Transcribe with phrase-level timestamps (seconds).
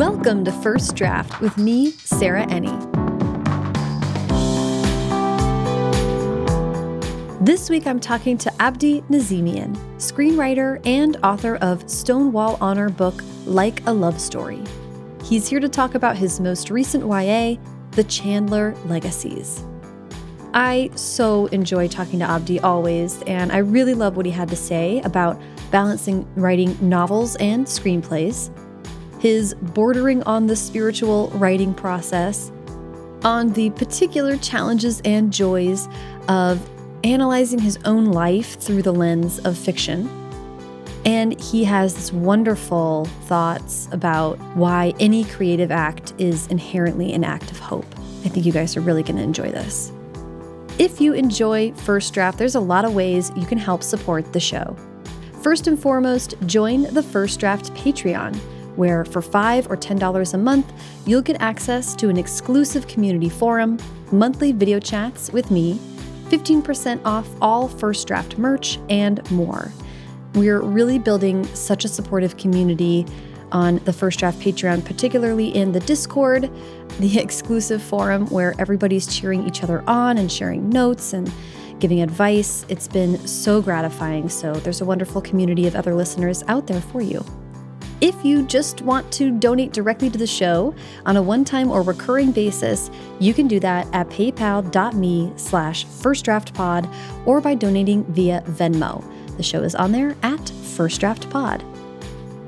[0.00, 2.74] Welcome to First Draft with me, Sarah Enni.
[7.44, 13.86] This week I'm talking to Abdi Nazemian, screenwriter and author of Stonewall Honor book Like
[13.86, 14.64] a Love Story.
[15.22, 17.56] He's here to talk about his most recent YA,
[17.90, 19.62] The Chandler Legacies.
[20.54, 24.56] I so enjoy talking to Abdi always, and I really love what he had to
[24.56, 25.38] say about
[25.70, 28.50] balancing writing novels and screenplays,
[29.20, 32.50] his bordering on the spiritual writing process,
[33.22, 35.88] on the particular challenges and joys
[36.28, 36.68] of
[37.04, 40.08] analyzing his own life through the lens of fiction.
[41.04, 47.50] And he has this wonderful thoughts about why any creative act is inherently an act
[47.50, 47.86] of hope.
[48.24, 49.92] I think you guys are really going to enjoy this.
[50.78, 54.40] If you enjoy First Draft, there's a lot of ways you can help support the
[54.40, 54.76] show.
[55.42, 58.38] First and foremost, join the First Draft Patreon,
[58.76, 60.72] where for 5 or $10 a month,
[61.06, 63.78] you'll get access to an exclusive community forum,
[64.12, 65.78] monthly video chats with me,
[66.28, 69.72] 15% off all First Draft merch, and more.
[70.34, 73.04] We're really building such a supportive community
[73.52, 76.50] on the First Draft Patreon, particularly in the Discord,
[77.00, 81.32] the exclusive forum where everybody's cheering each other on and sharing notes and
[81.80, 82.64] giving advice.
[82.68, 84.28] It's been so gratifying.
[84.28, 87.24] So, there's a wonderful community of other listeners out there for you.
[88.00, 92.32] If you just want to donate directly to the show on a one-time or recurring
[92.32, 96.90] basis, you can do that at paypal.me slash firstdraftpod
[97.26, 99.04] or by donating via Venmo.
[99.36, 101.62] The show is on there at First Draft Pod.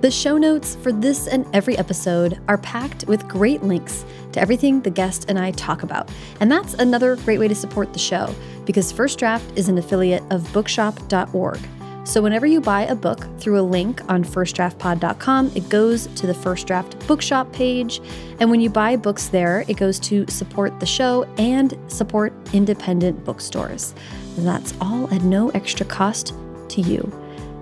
[0.00, 4.80] The show notes for this and every episode are packed with great links to everything
[4.80, 6.11] the guest and I talk about.
[6.41, 10.23] And that's another great way to support the show because First Draft is an affiliate
[10.30, 11.61] of bookshop.org.
[12.05, 16.34] So whenever you buy a book through a link on firstdraftpod.com, it goes to the
[16.34, 18.00] First Draft bookshop page.
[18.41, 23.24] And when you buy books there, it goes to support the show and support independent
[23.24, 23.95] bookstores.
[24.36, 26.35] And that's all at no extra cost
[26.70, 27.11] to you.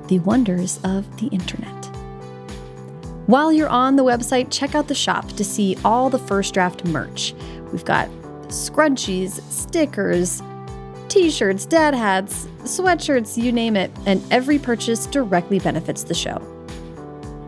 [0.09, 1.69] The wonders of the internet.
[3.27, 6.87] While you're on the website, check out the shop to see all the First Draft
[6.87, 7.35] merch.
[7.71, 8.09] We've got
[8.49, 10.43] scrunchies, stickers,
[11.11, 16.41] t shirts, dad hats, sweatshirts, you name it, and every purchase directly benefits the show.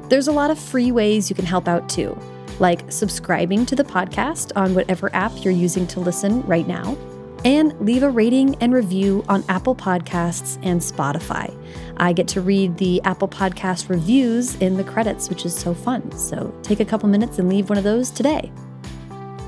[0.08, 2.18] There's a lot of free ways you can help out too,
[2.58, 6.98] like subscribing to the podcast on whatever app you're using to listen right now
[7.44, 11.56] and leave a rating and review on Apple Podcasts and Spotify.
[11.96, 16.10] I get to read the Apple Podcast reviews in the credits, which is so fun.
[16.16, 18.52] So take a couple minutes and leave one of those today.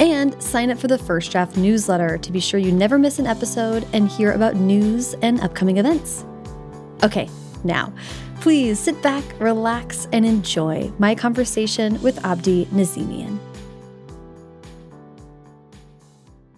[0.01, 3.27] And sign up for the First Draft newsletter to be sure you never miss an
[3.27, 6.25] episode and hear about news and upcoming events.
[7.03, 7.29] Okay,
[7.63, 7.93] now,
[8.41, 13.39] please sit back, relax, and enjoy my conversation with Abdi Nazemian.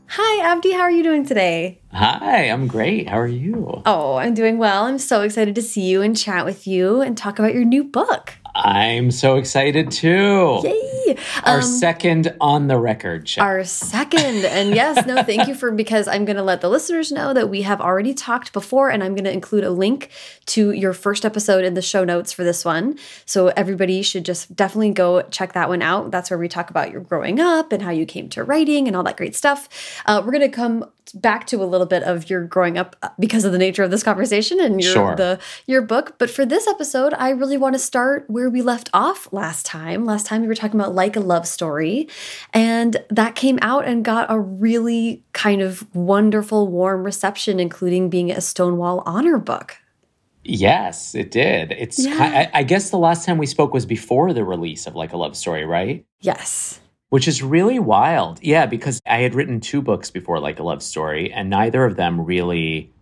[0.08, 0.72] Hi, Abdi.
[0.72, 1.82] How are you doing today?
[1.92, 3.08] Hi, I'm great.
[3.08, 3.82] How are you?
[3.84, 4.84] Oh, I'm doing well.
[4.84, 7.84] I'm so excited to see you and chat with you and talk about your new
[7.84, 8.32] book.
[8.56, 10.60] I'm so excited too.
[10.64, 11.16] Yay!
[11.44, 13.42] Our um, second on the record show.
[13.42, 14.44] Our second.
[14.44, 17.50] And yes, no, thank you for because I'm going to let the listeners know that
[17.50, 20.10] we have already talked before and I'm going to include a link
[20.46, 22.98] to your first episode in the show notes for this one.
[23.26, 26.10] So everybody should just definitely go check that one out.
[26.10, 28.96] That's where we talk about your growing up and how you came to writing and
[28.96, 29.68] all that great stuff.
[30.06, 33.44] Uh, we're going to come back to a little bit of your growing up because
[33.44, 35.16] of the nature of this conversation and your sure.
[35.16, 36.16] the your book.
[36.18, 40.04] But for this episode, I really want to start where we left off last time.
[40.04, 42.08] Last time we were talking about like a love story,
[42.52, 48.30] and that came out and got a really kind of wonderful, warm reception, including being
[48.30, 49.76] a Stonewall Honor book.
[50.44, 51.72] Yes, it did.
[51.72, 52.16] It's yeah.
[52.16, 55.12] kind, I, I guess the last time we spoke was before the release of Like
[55.12, 56.06] a Love Story, right?
[56.20, 56.80] Yes
[57.10, 58.42] which is really wild.
[58.42, 61.96] Yeah, because I had written two books before, like a love story, and neither of
[61.96, 62.92] them really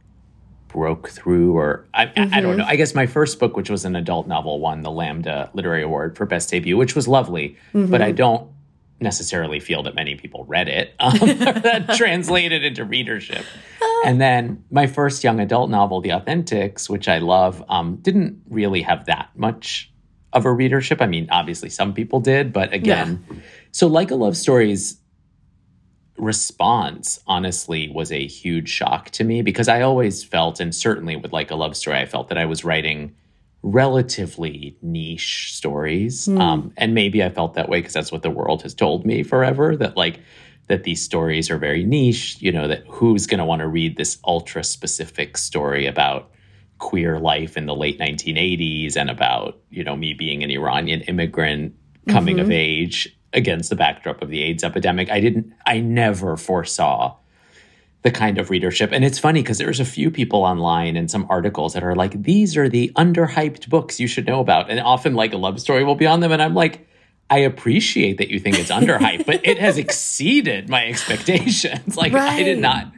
[0.69, 2.35] broke through or I, mm-hmm.
[2.35, 2.59] I, don't mm-hmm.
[2.59, 2.65] know.
[2.67, 6.17] I guess my first book, which was an adult novel, won the Lambda Literary Award
[6.17, 7.91] for Best Debut, which was lovely, mm-hmm.
[7.91, 8.51] but I don't
[9.01, 13.45] necessarily feel that many people read it um, that translated into readership.
[14.05, 18.83] And then my first young adult novel, The Authentics, which I love, um, didn't really
[18.83, 19.91] have that much
[20.33, 21.01] of a readership.
[21.01, 23.37] I mean, obviously some people did, but again, yeah.
[23.75, 25.01] So like a love story's
[26.17, 31.33] response honestly was a huge shock to me because I always felt, and certainly with
[31.33, 33.17] like a love story, I felt that I was writing
[33.63, 36.29] relatively niche stories.
[36.29, 36.41] Mm.
[36.41, 39.25] Um, and maybe I felt that way because that's what the world has told me
[39.25, 40.21] forever that like
[40.69, 43.97] that these stories are very niche, you know, that who's going to want to read
[43.97, 46.31] this ultra specific story about
[46.79, 51.75] queer life in the late 1980s and about you know me being an Iranian immigrant
[52.09, 52.45] coming mm-hmm.
[52.45, 55.11] of age against the backdrop of the AIDS epidemic.
[55.11, 57.17] I didn't, I never foresaw
[58.03, 58.93] the kind of readership.
[58.93, 62.23] And it's funny because there's a few people online and some articles that are like,
[62.23, 64.71] these are the underhyped books you should know about.
[64.71, 66.31] And often, like, a love story will be on them.
[66.31, 66.87] And I'm like,
[67.31, 71.97] I appreciate that you think it's underhyped, but it has exceeded my expectations.
[71.97, 72.41] Like, right.
[72.41, 72.93] I did not,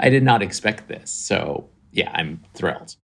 [0.00, 1.10] I did not expect this.
[1.10, 2.96] So, yeah, I'm thrilled.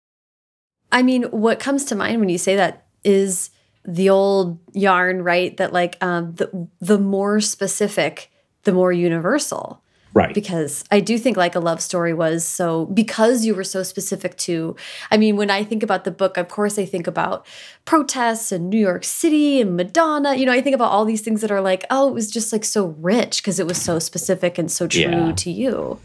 [0.92, 3.50] I mean, what comes to mind when you say that is
[3.86, 5.56] the old yarn, right?
[5.57, 8.31] That like um, the the more specific,
[8.63, 9.81] the more universal.
[10.13, 10.33] Right.
[10.33, 14.36] Because I do think like a love story was so because you were so specific
[14.39, 14.75] to
[15.10, 17.48] I mean when I think about the book of course I think about
[17.86, 21.39] protests and New York City and Madonna you know I think about all these things
[21.39, 24.57] that are like oh it was just like so rich because it was so specific
[24.57, 25.31] and so true yeah.
[25.31, 25.98] to you.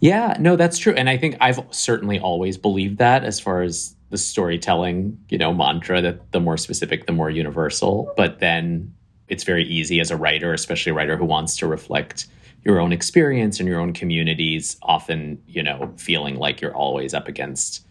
[0.00, 3.94] Yeah, no that's true and I think I've certainly always believed that as far as
[4.10, 8.12] the storytelling, you know, mantra that the more specific, the more universal.
[8.16, 8.94] But then
[9.28, 12.26] it's very easy as a writer, especially a writer who wants to reflect
[12.64, 17.28] your own experience and your own communities, often, you know, feeling like you're always up
[17.28, 17.86] against,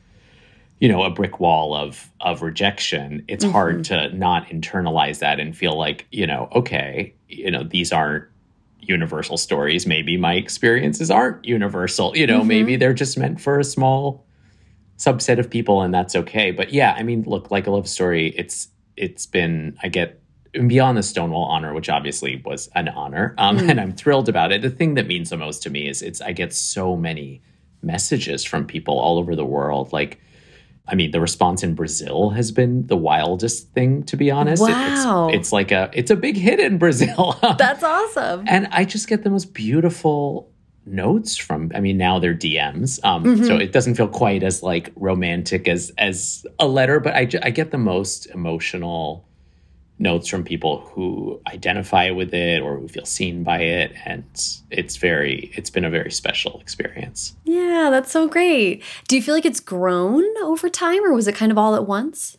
[0.79, 3.23] you know, a brick wall of of rejection.
[3.27, 3.53] It's mm-hmm.
[3.53, 8.25] hard to not internalize that and feel like, you know, okay, you know, these aren't
[8.81, 9.87] universal stories.
[9.87, 12.15] Maybe my experiences aren't universal.
[12.15, 12.47] You know, mm-hmm.
[12.47, 14.26] maybe they're just meant for a small
[14.97, 18.33] subset of people and that's okay but yeah i mean look like a love story
[18.37, 20.21] it's it's been i get
[20.67, 23.69] beyond the stonewall honor which obviously was an honor um, mm.
[23.69, 26.19] and i'm thrilled about it the thing that means the most to me is it's
[26.21, 27.41] i get so many
[27.83, 30.19] messages from people all over the world like
[30.89, 34.61] I mean, the response in Brazil has been the wildest thing, to be honest.
[34.61, 35.27] Wow.
[35.27, 37.37] It, it's, it's like a it's a big hit in Brazil.
[37.57, 38.45] That's awesome.
[38.47, 40.49] And I just get the most beautiful
[40.87, 43.43] notes from i mean now they're dms um, mm-hmm.
[43.43, 47.49] so it doesn't feel quite as like romantic as as a letter but I, I
[47.51, 49.27] get the most emotional
[49.99, 54.23] notes from people who identify with it or who feel seen by it and
[54.69, 57.35] it's very it's been a very special experience.
[57.45, 58.83] Yeah that's so great.
[59.07, 61.87] Do you feel like it's grown over time or was it kind of all at
[61.87, 62.36] once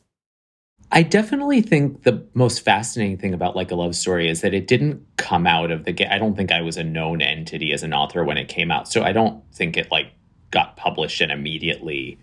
[0.90, 4.67] I definitely think the most fascinating thing about like a love story is that it
[4.67, 6.08] didn't come out of the gate.
[6.11, 8.90] I don't think I was a known entity as an author when it came out.
[8.90, 10.12] So I don't think it like
[10.50, 12.19] got published and immediately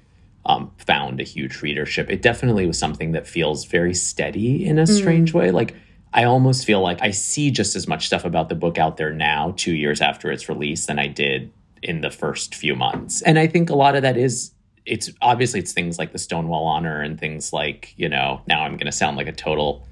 [0.45, 2.09] um, found a huge readership.
[2.09, 4.97] It definitely was something that feels very steady in a mm.
[4.97, 5.51] strange way.
[5.51, 5.75] Like
[6.13, 9.11] I almost feel like I see just as much stuff about the book out there
[9.11, 11.51] now, two years after its release, than I did
[11.83, 13.21] in the first few months.
[13.21, 14.51] And I think a lot of that is
[14.85, 18.73] it's obviously it's things like the Stonewall Honor and things like you know now I'm
[18.73, 19.87] going to sound like a total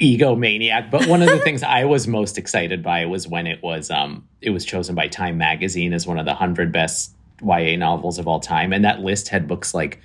[0.00, 3.90] egomaniac but one of the things I was most excited by was when it was
[3.90, 8.18] um it was chosen by Time magazine as one of the 100 best YA novels
[8.18, 10.00] of all time and that list had books like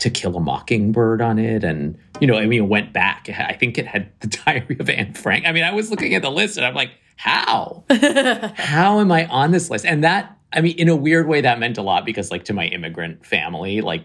[0.00, 3.28] To Kill a Mockingbird on it and you know I mean it went back.
[3.28, 5.46] I think it had The Diary of Anne Frank.
[5.46, 7.82] I mean I was looking at the list and I'm like how?
[7.90, 9.84] How am I on this list?
[9.84, 12.52] And that I mean, in a weird way, that meant a lot because, like, to
[12.52, 14.04] my immigrant family, like,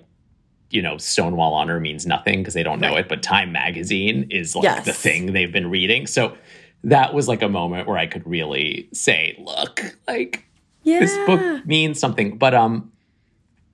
[0.70, 3.02] you know, Stonewall Honor means nothing because they don't know right.
[3.02, 4.86] it, but Time Magazine is like yes.
[4.86, 6.08] the thing they've been reading.
[6.08, 6.36] So
[6.84, 10.46] that was like a moment where I could really say, look, like,
[10.82, 11.00] yeah.
[11.00, 12.38] this book means something.
[12.38, 12.92] But, um,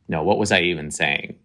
[0.07, 1.37] no, what was I even saying?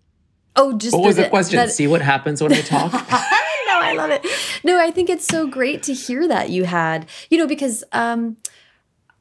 [0.57, 1.57] Oh, just what was the question?
[1.57, 1.71] That...
[1.71, 2.93] See what happens when I talk.
[2.93, 4.27] no, I love it.
[4.63, 8.37] No, I think it's so great to hear that you had, you know, because um,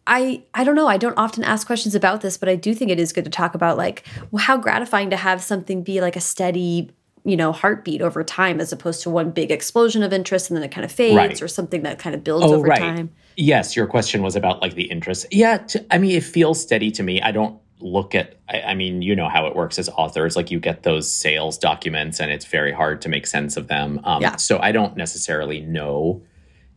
[0.05, 0.88] I I don't know.
[0.88, 3.31] I don't often ask questions about this, but I do think it is good to
[3.31, 6.91] talk about like well, how gratifying to have something be like a steady,
[7.24, 10.63] you know, heartbeat over time as opposed to one big explosion of interest and then
[10.63, 11.41] it kind of fades right.
[11.41, 12.79] or something that kind of builds oh, over right.
[12.79, 13.12] time.
[13.38, 15.25] Yes, your question was about like the interest.
[15.31, 17.22] Yeah, to, I mean, it feels steady to me.
[17.22, 20.50] I don't look at I, I, mean you know how it works as authors like
[20.50, 24.22] you get those sales documents and it's very hard to make sense of them um,
[24.22, 24.38] yeah.
[24.38, 26.24] so i don't necessarily know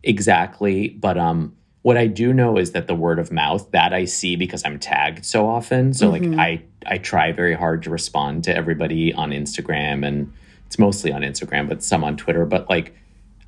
[0.02, 1.54] exactly but um
[1.86, 4.76] what I do know is that the word of mouth that I see because I'm
[4.76, 5.94] tagged so often.
[5.94, 6.32] So mm-hmm.
[6.32, 10.32] like I I try very hard to respond to everybody on Instagram and
[10.66, 12.44] it's mostly on Instagram, but some on Twitter.
[12.44, 12.96] But like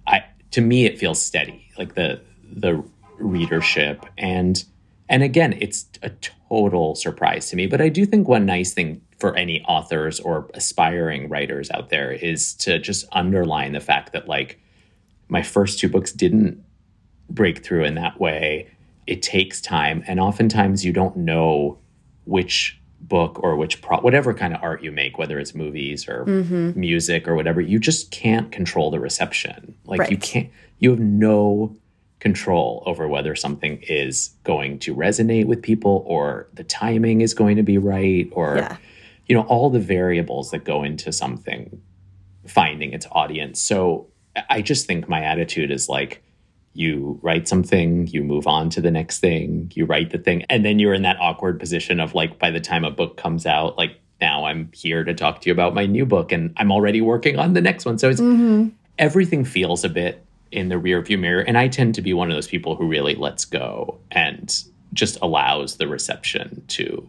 [0.07, 1.69] I to me it feels steady.
[1.77, 2.81] Like the the
[3.19, 4.65] readership and
[5.09, 6.11] and again it's a
[6.49, 7.67] total surprise to me.
[7.67, 12.13] But I do think one nice thing for any authors or aspiring writers out there
[12.13, 14.61] is to just underline the fact that like
[15.27, 16.63] my first two books didn't
[17.31, 18.69] breakthrough in that way.
[19.07, 21.79] It takes time, and oftentimes you don't know
[22.25, 26.25] which book or which pro whatever kind of art you make whether it's movies or
[26.25, 26.79] mm-hmm.
[26.79, 30.11] music or whatever you just can't control the reception like right.
[30.11, 31.75] you can't you have no
[32.19, 37.57] control over whether something is going to resonate with people or the timing is going
[37.57, 38.77] to be right or yeah.
[39.27, 41.81] you know all the variables that go into something
[42.47, 44.09] finding its audience so
[44.51, 46.23] i just think my attitude is like
[46.79, 50.65] you write something, you move on to the next thing, you write the thing, and
[50.65, 53.77] then you're in that awkward position of like by the time a book comes out,
[53.77, 57.01] like now I'm here to talk to you about my new book and I'm already
[57.01, 57.99] working on the next one.
[57.99, 58.69] So it's mm-hmm.
[58.97, 61.41] everything feels a bit in the rearview mirror.
[61.41, 64.57] And I tend to be one of those people who really lets go and
[64.93, 67.09] just allows the reception to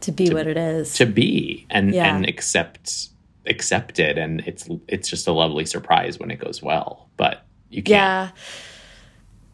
[0.00, 0.92] to be to, what it is.
[0.96, 2.16] To be and yeah.
[2.16, 3.10] and accept
[3.46, 4.18] accept it.
[4.18, 7.08] And it's it's just a lovely surprise when it goes well.
[7.16, 8.30] But you can't Yeah.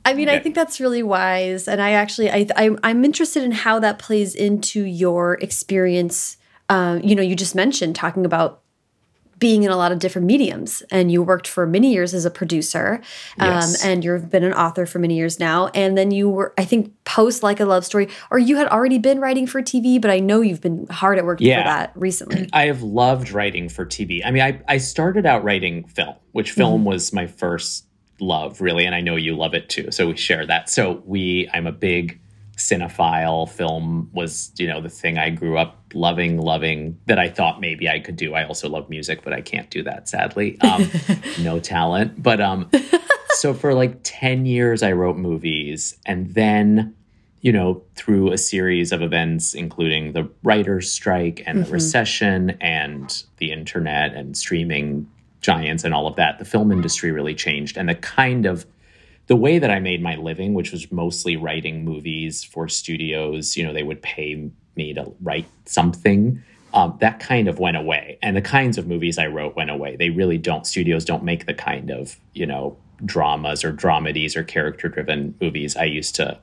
[0.05, 3.53] I mean, I think that's really wise, and I actually, I, I, I'm interested in
[3.53, 6.37] how that plays into your experience
[6.71, 8.63] uh, you know, you just mentioned talking about
[9.41, 12.31] being in a lot of different mediums and you worked for many years as a
[12.31, 13.01] producer
[13.39, 13.85] um, yes.
[13.85, 16.93] and you've been an author for many years now and then you were i think
[17.05, 20.19] post like a love story or you had already been writing for tv but i
[20.19, 21.63] know you've been hard at work yeah.
[21.63, 25.43] for that recently i have loved writing for tv i mean i, I started out
[25.43, 26.91] writing film which film mm -hmm.
[26.91, 27.87] was my first
[28.21, 30.69] love really and i know you love it too so we share that.
[30.69, 32.21] So we i'm a big
[32.57, 33.49] cinephile.
[33.49, 37.89] Film was you know the thing i grew up loving loving that i thought maybe
[37.89, 38.35] i could do.
[38.35, 40.61] I also love music but i can't do that sadly.
[40.61, 40.91] Um,
[41.41, 42.23] no talent.
[42.23, 42.71] But um
[43.31, 46.95] so for like 10 years i wrote movies and then
[47.41, 51.67] you know through a series of events including the writers strike and mm-hmm.
[51.67, 55.09] the recession and the internet and streaming
[55.41, 58.67] giants and all of that the film industry really changed and the kind of
[59.31, 63.65] the way that I made my living, which was mostly writing movies for studios, you
[63.65, 66.43] know, they would pay me to write something.
[66.75, 68.19] Um, that kind of went away.
[68.23, 69.95] And the kinds of movies I wrote went away.
[69.95, 74.43] They really don't, studios don't make the kind of, you know, dramas or dramedies or
[74.43, 76.41] character driven movies I used to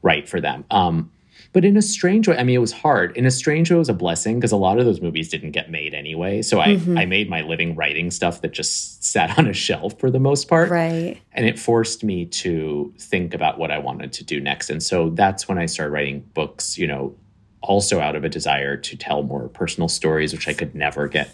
[0.00, 0.64] write for them.
[0.70, 1.10] Um,
[1.54, 3.16] but in a strange way, I mean, it was hard.
[3.16, 5.52] In a strange way, it was a blessing because a lot of those movies didn't
[5.52, 6.42] get made anyway.
[6.42, 6.98] So I, mm-hmm.
[6.98, 10.48] I made my living writing stuff that just sat on a shelf for the most
[10.48, 10.68] part.
[10.68, 11.16] Right.
[11.32, 14.68] And it forced me to think about what I wanted to do next.
[14.68, 17.14] And so that's when I started writing books, you know,
[17.60, 21.30] also out of a desire to tell more personal stories, which I could never get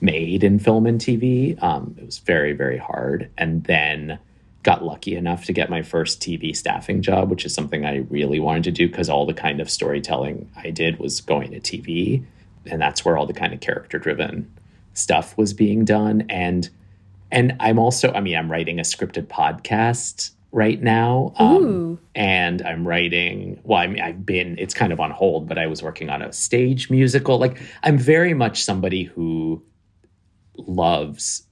[0.00, 1.60] made in film and TV.
[1.60, 3.28] Um, it was very, very hard.
[3.36, 4.20] And then
[4.62, 8.38] got lucky enough to get my first TV staffing job, which is something I really
[8.38, 12.24] wanted to do because all the kind of storytelling I did was going to TV.
[12.66, 14.52] And that's where all the kind of character driven
[14.94, 16.26] stuff was being done.
[16.28, 16.68] And
[17.30, 21.32] and I'm also, I mean, I'm writing a scripted podcast right now.
[21.38, 25.56] Um, and I'm writing, well, I mean, I've been, it's kind of on hold, but
[25.56, 27.38] I was working on a stage musical.
[27.38, 29.62] Like, I'm very much somebody who
[30.58, 31.46] loves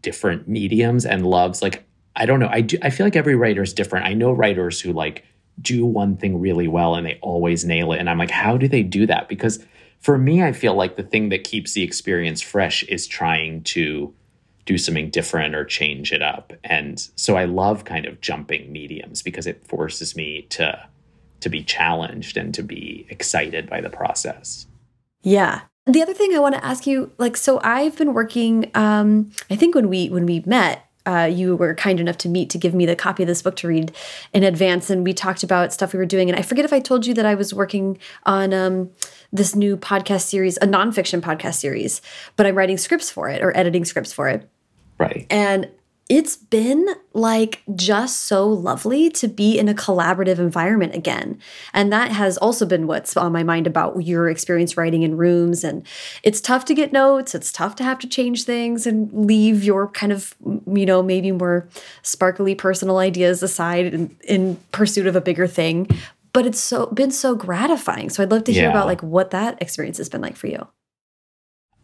[0.00, 1.85] different mediums and loves, like,
[2.16, 2.48] I don't know.
[2.50, 2.78] I do.
[2.82, 4.06] I feel like every writer is different.
[4.06, 5.24] I know writers who like
[5.60, 8.68] do one thing really well and they always nail it, and I'm like, how do
[8.68, 9.28] they do that?
[9.28, 9.64] Because
[10.00, 14.14] for me, I feel like the thing that keeps the experience fresh is trying to
[14.66, 16.52] do something different or change it up.
[16.64, 20.88] And so I love kind of jumping mediums because it forces me to
[21.40, 24.66] to be challenged and to be excited by the process.
[25.22, 25.62] Yeah.
[25.86, 28.70] The other thing I want to ask you, like, so I've been working.
[28.74, 32.50] Um, I think when we when we met, uh, you were kind enough to meet
[32.50, 33.94] to give me the copy of this book to read
[34.32, 36.28] in advance, and we talked about stuff we were doing.
[36.28, 38.90] And I forget if I told you that I was working on um,
[39.32, 42.02] this new podcast series, a nonfiction podcast series,
[42.36, 44.48] but I'm writing scripts for it or editing scripts for it.
[44.98, 45.26] Right.
[45.30, 45.70] And
[46.08, 51.38] it's been like just so lovely to be in a collaborative environment again.
[51.74, 55.64] And that has also been what's on my mind about your experience writing in rooms.
[55.64, 55.84] And
[56.22, 59.88] it's tough to get notes, it's tough to have to change things and leave your
[59.88, 60.36] kind of,
[60.72, 61.68] you know, maybe more
[62.02, 65.88] sparkly personal ideas aside in, in pursuit of a bigger thing.
[66.32, 68.10] But it's so been so gratifying.
[68.10, 68.70] So I'd love to hear yeah.
[68.70, 70.68] about like what that experience has been like for you.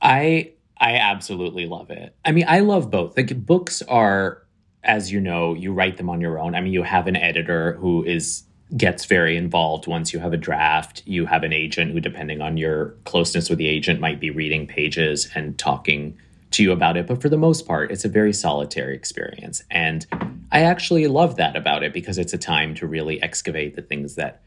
[0.00, 0.52] I
[0.82, 2.14] I absolutely love it.
[2.24, 3.16] I mean, I love both.
[3.16, 4.42] Like books are,
[4.82, 6.56] as you know, you write them on your own.
[6.56, 8.42] I mean, you have an editor who is
[8.76, 11.02] gets very involved once you have a draft.
[11.06, 14.66] You have an agent who, depending on your closeness with the agent, might be reading
[14.66, 16.18] pages and talking
[16.50, 17.06] to you about it.
[17.06, 19.62] But for the most part, it's a very solitary experience.
[19.70, 20.04] And
[20.50, 24.16] I actually love that about it because it's a time to really excavate the things
[24.16, 24.42] that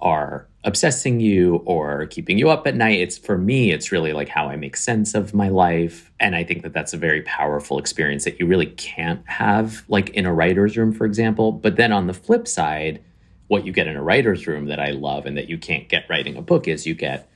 [0.00, 3.00] are obsessing you or keeping you up at night.
[3.00, 6.12] It's for me, it's really like how I make sense of my life.
[6.20, 10.10] And I think that that's a very powerful experience that you really can't have, like
[10.10, 11.52] in a writer's room, for example.
[11.52, 13.02] But then on the flip side,
[13.48, 16.08] what you get in a writer's room that I love and that you can't get
[16.08, 17.28] writing a book is you get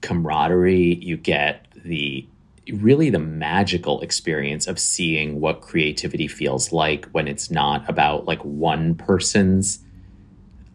[0.00, 2.26] camaraderie, you get the
[2.74, 8.42] really the magical experience of seeing what creativity feels like when it's not about like
[8.42, 9.78] one person's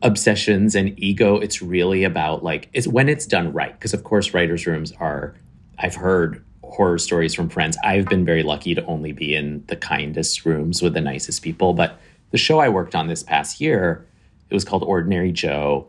[0.03, 1.37] obsessions and ego.
[1.37, 3.73] It's really about like it's when it's done right.
[3.73, 5.33] Because of course, writers' rooms are.
[5.79, 7.77] I've heard horror stories from friends.
[7.83, 11.73] I've been very lucky to only be in the kindest rooms with the nicest people,
[11.73, 11.99] but
[12.31, 14.05] the show I worked on this past year,
[14.49, 15.87] it was called Ordinary Joe.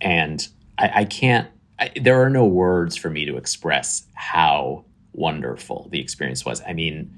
[0.00, 0.46] And
[0.76, 1.48] I, I can't,
[1.78, 6.62] I, there are no words for me to express how wonderful the experience was.
[6.66, 7.10] I mean,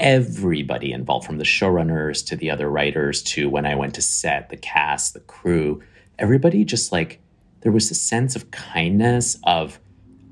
[0.00, 4.48] everybody involved, from the showrunners to the other writers to when I went to set,
[4.50, 5.82] the cast, the crew,
[6.18, 7.20] everybody just like,
[7.60, 9.78] there was a sense of kindness, of,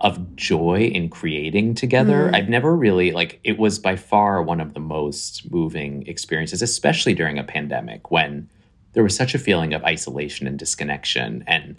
[0.00, 2.28] of joy in creating together.
[2.28, 2.34] Mm.
[2.34, 7.14] I've never really like it was by far one of the most moving experiences, especially
[7.14, 8.48] during a pandemic when
[8.92, 11.76] there was such a feeling of isolation and disconnection and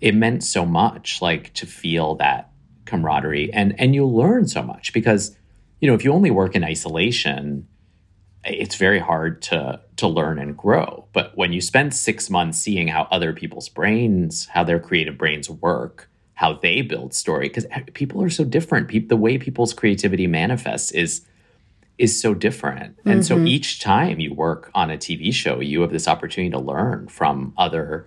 [0.00, 2.50] it meant so much like to feel that
[2.84, 5.36] camaraderie and and you learn so much because
[5.82, 7.68] you know if you only work in isolation
[8.44, 11.06] it's very hard to to learn and grow.
[11.12, 15.48] But when you spend 6 months seeing how other people's brains how their creative brains
[15.50, 18.88] work how they build story because people are so different.
[18.88, 21.22] People, the way people's creativity manifests is
[21.98, 22.98] is so different.
[23.04, 23.44] And mm-hmm.
[23.44, 27.08] so each time you work on a tv show you have this opportunity to learn
[27.08, 28.06] from other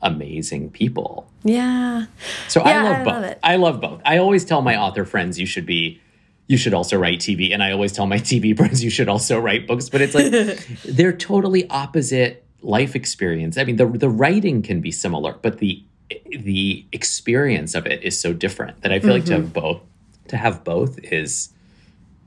[0.00, 1.28] amazing people.
[1.44, 2.06] Yeah.
[2.48, 3.22] So yeah, i love I both.
[3.22, 4.00] love i love both.
[4.04, 6.00] I always tell my author friends you should be
[6.46, 9.38] you should also write tv and i always tell my tv friends you should also
[9.38, 10.30] write books but it's like
[10.84, 15.84] they're totally opposite life experience i mean the, the writing can be similar but the
[16.30, 19.18] the experience of it is so different that I feel mm-hmm.
[19.18, 19.52] like to have mm-hmm.
[19.52, 19.80] both
[20.28, 21.50] to have both is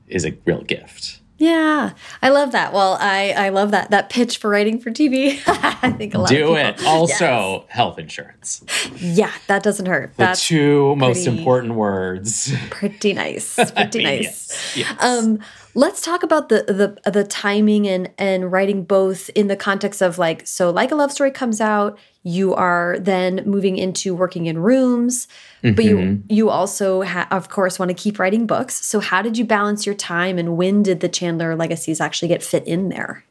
[0.08, 1.20] is a real gift.
[1.38, 1.90] Yeah,
[2.22, 2.72] I love that.
[2.72, 5.38] Well, I I love that that pitch for writing for TV.
[5.46, 6.84] I think a lot do of it.
[6.86, 7.62] Also, yes.
[7.68, 8.64] health insurance.
[8.96, 10.16] Yeah, that doesn't hurt.
[10.16, 12.54] The That's two pretty, most important words.
[12.70, 13.54] Pretty nice.
[13.72, 14.76] Pretty nice.
[14.76, 15.02] Yes, yes.
[15.02, 15.40] Um,
[15.76, 16.64] let's talk about the
[17.04, 20.94] the the timing and and writing both in the context of like so like a
[20.94, 25.28] love story comes out you are then moving into working in rooms
[25.62, 25.76] mm -hmm.
[25.76, 26.32] but you mm-hmm.
[26.32, 29.96] you also of course want to keep writing books so how did you balance your
[29.96, 33.22] time and when did the chandler legacies actually get fit in there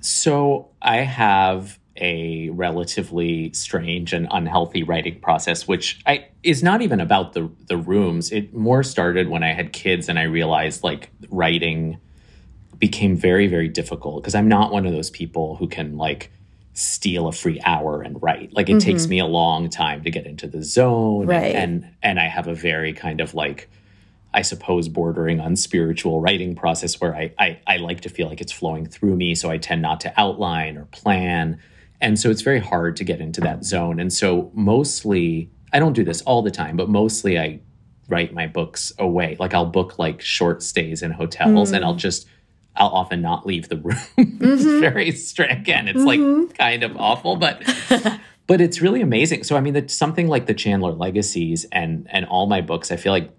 [0.00, 7.00] so i have a relatively strange and unhealthy writing process which i is not even
[7.00, 11.10] about the the rooms it more started when i had kids and i realized like
[11.30, 11.98] writing
[12.78, 16.30] became very very difficult because i'm not one of those people who can like
[16.74, 18.52] steal a free hour and write.
[18.52, 18.78] Like it mm-hmm.
[18.80, 21.26] takes me a long time to get into the zone.
[21.26, 21.54] Right.
[21.54, 23.70] And and I have a very kind of like
[24.34, 28.40] I suppose bordering on spiritual writing process where I, I I like to feel like
[28.40, 29.36] it's flowing through me.
[29.36, 31.60] So I tend not to outline or plan.
[32.04, 33.98] And so it's very hard to get into that zone.
[33.98, 37.60] And so mostly I don't do this all the time, but mostly I
[38.08, 39.38] write my books away.
[39.40, 41.76] Like I'll book like short stays in hotels mm.
[41.76, 41.98] and I'll mm.
[41.98, 42.26] just
[42.76, 43.96] I'll often not leave the room.
[44.18, 44.44] Mm-hmm.
[44.44, 45.50] it's very strict.
[45.50, 46.42] Again, it's mm-hmm.
[46.42, 47.62] like kind of awful, but
[48.46, 49.42] but it's really amazing.
[49.42, 53.12] So I mean, something like the Chandler Legacies and and all my books, I feel
[53.12, 53.30] like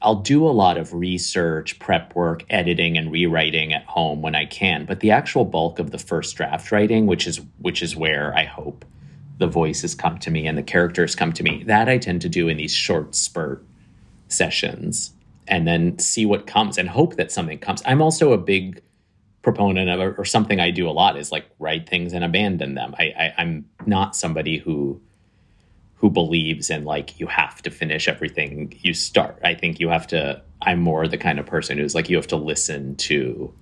[0.00, 4.44] I'll do a lot of research, prep work, editing, and rewriting at home when I
[4.44, 4.84] can.
[4.84, 8.44] But the actual bulk of the first draft writing, which is which is where I
[8.44, 8.84] hope
[9.38, 12.28] the voices come to me and the characters come to me, that I tend to
[12.28, 13.64] do in these short spurt
[14.28, 15.12] sessions
[15.46, 17.82] and then see what comes and hope that something comes.
[17.86, 18.82] I'm also a big
[19.42, 22.94] proponent of, or something I do a lot is like write things and abandon them.
[22.98, 25.00] I, I I'm not somebody who
[25.98, 29.38] who believes in like you have to finish everything you start.
[29.42, 30.40] I think you have to.
[30.62, 33.52] I'm more the kind of person who's like you have to listen to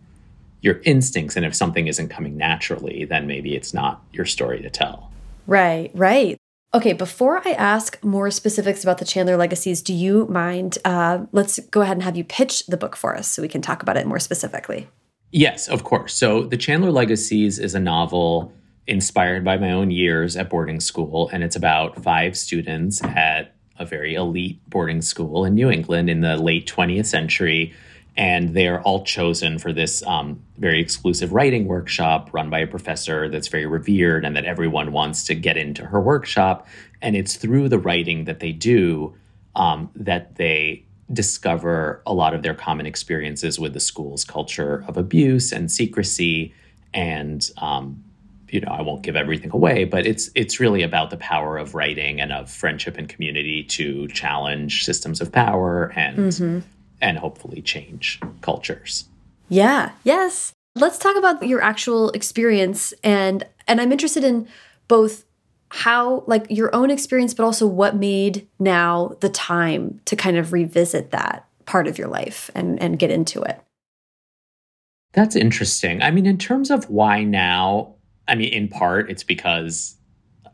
[0.61, 4.71] your instincts, and if something isn't coming naturally, then maybe it's not your story to
[4.71, 5.11] tell.
[5.47, 6.37] Right, right.
[6.75, 10.79] Okay, before I ask more specifics about the Chandler legacies, do you mind?
[10.85, 13.63] Uh, let's go ahead and have you pitch the book for us so we can
[13.63, 14.89] talk about it more specifically.
[15.31, 16.15] Yes, of course.
[16.15, 18.53] So, The Chandler Legacies is a novel
[18.87, 23.85] inspired by my own years at boarding school, and it's about five students at a
[23.85, 27.75] very elite boarding school in New England in the late 20th century
[28.17, 33.29] and they're all chosen for this um, very exclusive writing workshop run by a professor
[33.29, 36.67] that's very revered and that everyone wants to get into her workshop.
[37.03, 39.15] And it's through the writing that they do
[39.55, 44.97] um, that they discover a lot of their common experiences with the school's culture of
[44.97, 46.55] abuse and secrecy
[46.95, 48.03] and um,
[48.51, 51.75] you know i won't give everything away but it's it's really about the power of
[51.75, 56.59] writing and of friendship and community to challenge systems of power and mm-hmm
[57.01, 59.07] and hopefully change cultures.
[59.49, 60.53] Yeah, yes.
[60.75, 64.49] Let's talk about your actual experience and and I'm interested in
[64.89, 65.25] both
[65.71, 70.53] how like your own experience but also what made now the time to kind of
[70.53, 73.61] revisit that part of your life and and get into it.
[75.13, 76.03] That's interesting.
[76.03, 77.95] I mean in terms of why now,
[78.29, 79.97] I mean in part it's because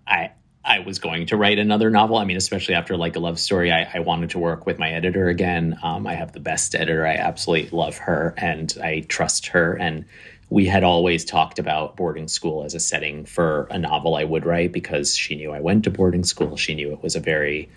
[0.07, 0.33] I
[0.65, 2.19] I was going to write another novel.
[2.19, 4.91] I mean, especially after like a love story, I, I wanted to work with my
[4.91, 5.77] editor again.
[5.83, 7.05] Um, I have the best editor.
[7.05, 9.75] I absolutely love her and I trust her.
[9.75, 10.05] And
[10.51, 14.47] we had always talked about boarding school as a setting for a novel I would
[14.47, 16.57] write because she knew I went to boarding school.
[16.57, 17.69] She knew it was a very,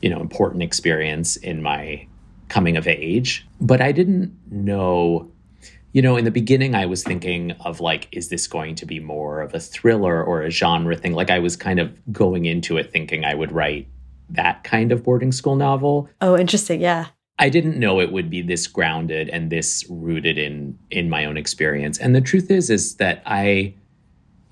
[0.00, 2.06] you know, important experience in my
[2.48, 3.46] coming of age.
[3.60, 5.30] But I didn't know,
[5.92, 9.00] you know, in the beginning, I was thinking of like, is this going to be
[9.00, 11.14] more of a thriller or a genre thing?
[11.14, 13.88] Like, I was kind of going into it thinking I would write
[14.30, 16.08] that kind of boarding school novel.
[16.20, 16.80] Oh, interesting.
[16.80, 17.06] Yeah.
[17.38, 21.36] I didn't know it would be this grounded and this rooted in in my own
[21.36, 21.96] experience.
[21.96, 23.74] And the truth is is that I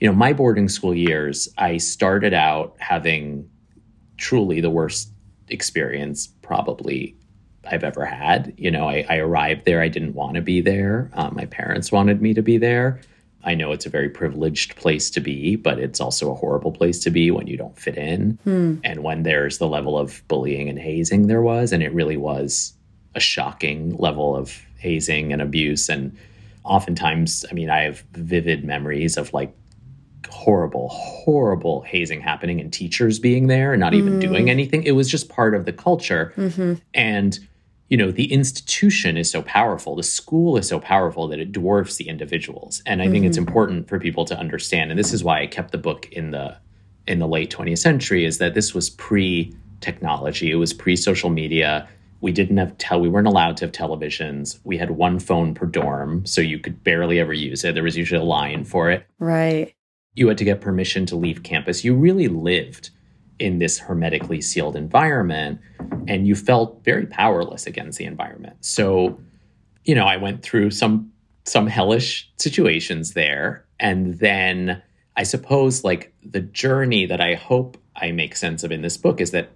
[0.01, 3.49] you know, my boarding school years, I started out having
[4.18, 5.11] truly the worst
[5.49, 7.16] experience probably
[7.70, 8.55] I've ever had.
[8.57, 11.11] You know, I, I arrived there, I didn't want to be there.
[11.14, 13.00] Um, my parents wanted me to be there.
[13.44, 16.98] I know it's a very privileged place to be, but it's also a horrible place
[17.00, 18.38] to be when you don't fit in.
[18.42, 18.76] Hmm.
[18.83, 22.74] And when there's the level of bullying and hazing there was, and it really was
[23.14, 25.88] a shocking level of hazing and abuse.
[25.88, 26.16] And
[26.64, 29.55] oftentimes, I mean, I have vivid memories of like
[30.29, 34.20] horrible, horrible hazing happening and teachers being there and not even mm.
[34.20, 34.83] doing anything.
[34.83, 36.33] It was just part of the culture.
[36.37, 36.74] Mm-hmm.
[36.94, 37.38] And
[37.88, 41.96] you know the institution is so powerful the school is so powerful that it dwarfs
[41.96, 42.83] the individuals.
[42.87, 43.12] And i mm-hmm.
[43.12, 43.49] think it's mm-hmm.
[43.49, 46.57] important for people to understand and this is why i kept the book in the
[47.07, 51.31] in the late 20th century is that this was pre technology it was pre social
[51.31, 51.88] media.
[52.22, 54.59] We didn't have tel we weren't allowed to have televisions.
[54.64, 57.75] We had one phone per dorm so you could barely ever use it.
[57.75, 59.07] There was usually a line for it.
[59.18, 59.75] Right.
[60.14, 61.85] You had to get permission to leave campus.
[61.85, 62.90] You really lived
[63.38, 65.61] in this hermetically sealed environment
[66.09, 68.57] and you felt very powerless against the environment.
[68.61, 69.20] So,
[69.85, 71.12] you know, I went through some
[71.44, 74.83] some hellish situations there and then
[75.16, 79.20] I suppose like the journey that I hope I make sense of in this book
[79.20, 79.51] is that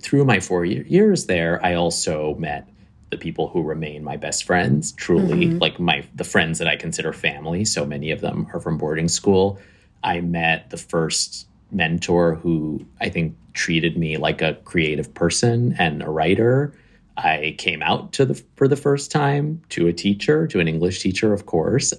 [0.00, 2.68] through my 4 years there I also met
[3.10, 5.58] the people who remain my best friends truly mm-hmm.
[5.58, 9.08] like my the friends that I consider family so many of them are from boarding
[9.08, 9.60] school
[10.02, 16.02] I met the first mentor who I think treated me like a creative person and
[16.02, 16.72] a writer.
[17.16, 21.00] I came out to the for the first time to a teacher, to an English
[21.00, 21.92] teacher, of course.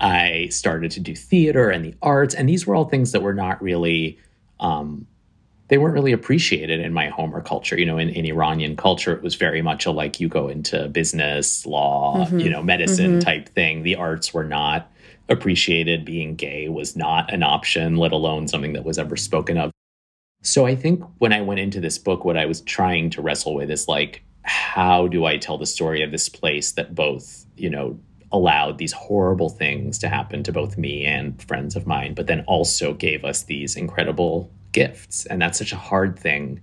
[0.00, 3.34] I started to do theater and the arts, and these were all things that were
[3.34, 4.18] not really
[4.60, 5.06] um,
[5.70, 7.78] they weren't really appreciated in my home or culture.
[7.78, 10.88] You know, in, in Iranian culture, it was very much a like you go into
[10.88, 12.40] business, law, mm-hmm.
[12.40, 13.20] you know, medicine mm-hmm.
[13.20, 13.84] type thing.
[13.84, 14.90] The arts were not
[15.30, 16.04] appreciated.
[16.04, 19.70] Being gay was not an option, let alone something that was ever spoken of.
[20.42, 23.54] So I think when I went into this book, what I was trying to wrestle
[23.54, 27.70] with is like, how do I tell the story of this place that both, you
[27.70, 27.98] know,
[28.32, 32.44] allowed these horrible things to happen to both me and friends of mine, but then
[32.46, 35.26] also gave us these incredible gifts.
[35.26, 36.60] And that's such a hard thing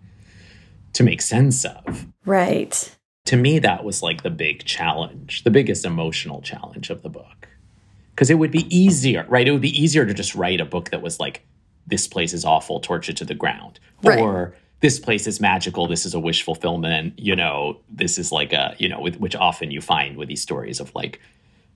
[0.93, 2.07] to make sense of.
[2.25, 2.95] Right.
[3.25, 7.49] To me, that was like the big challenge, the biggest emotional challenge of the book.
[8.17, 9.47] Because it would be easier, right?
[9.47, 11.45] It would be easier to just write a book that was like,
[11.85, 13.79] this place is awful, torture to the ground.
[14.01, 14.17] Right.
[14.17, 18.53] Or this place is magical, this is a wish fulfillment, you know, this is like
[18.53, 21.21] a, you know, with, which often you find with these stories of like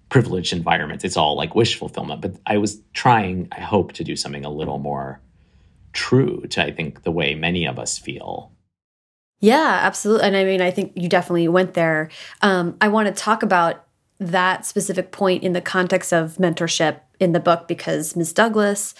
[0.09, 1.03] privileged environments.
[1.03, 2.21] It's all like wish fulfillment.
[2.21, 5.21] But I was trying, I hope, to do something a little more
[5.93, 8.51] true to, I think, the way many of us feel.
[9.41, 10.25] Yeah, absolutely.
[10.25, 12.09] And I mean, I think you definitely went there.
[12.41, 13.85] Um, I want to talk about
[14.21, 18.33] that specific point in the context of mentorship in the book because Ms.
[18.33, 18.95] Douglas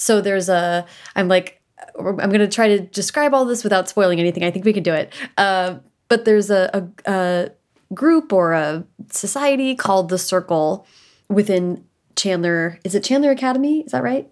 [0.00, 1.60] so there's a, I'm like,
[1.98, 4.44] I'm going to try to describe all this without spoiling anything.
[4.44, 5.12] I think we can do it.
[5.36, 5.76] Uh,
[6.08, 7.50] but there's a, a, a
[7.92, 10.86] group or a society called the Circle
[11.28, 11.84] within
[12.16, 12.78] Chandler.
[12.82, 13.80] Is it Chandler Academy?
[13.80, 14.26] Is that right?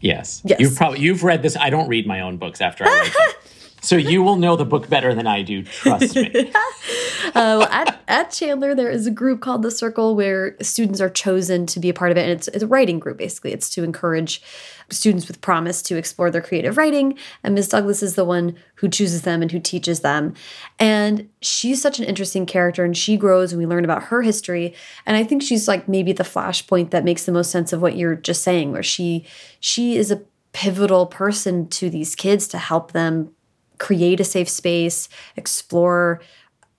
[0.00, 0.42] Yes.
[0.44, 0.58] Yes.
[0.58, 1.56] You've probably you've read this.
[1.56, 3.32] I don't read my own books after I.
[3.80, 5.62] So you will know the book better than I do.
[5.62, 6.52] Trust me.
[7.34, 11.66] uh, at, at Chandler, there is a group called the Circle where students are chosen
[11.66, 13.18] to be a part of it, and it's, it's a writing group.
[13.18, 14.42] Basically, it's to encourage
[14.90, 17.18] students with promise to explore their creative writing.
[17.42, 17.68] And Ms.
[17.68, 20.34] Douglas is the one who chooses them and who teaches them.
[20.78, 24.74] And she's such an interesting character, and she grows, and we learn about her history.
[25.06, 27.96] And I think she's like maybe the flashpoint that makes the most sense of what
[27.96, 29.26] you're just saying, where she
[29.60, 33.30] she is a pivotal person to these kids to help them
[33.78, 36.20] create a safe space, explore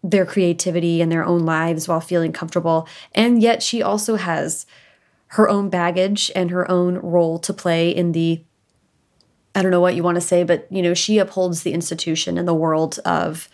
[0.03, 2.87] their creativity and their own lives while feeling comfortable.
[3.13, 4.65] And yet she also has
[5.27, 8.43] her own baggage and her own role to play in the
[9.55, 12.37] I don't know what you want to say, but you know, she upholds the institution
[12.37, 13.49] and the world of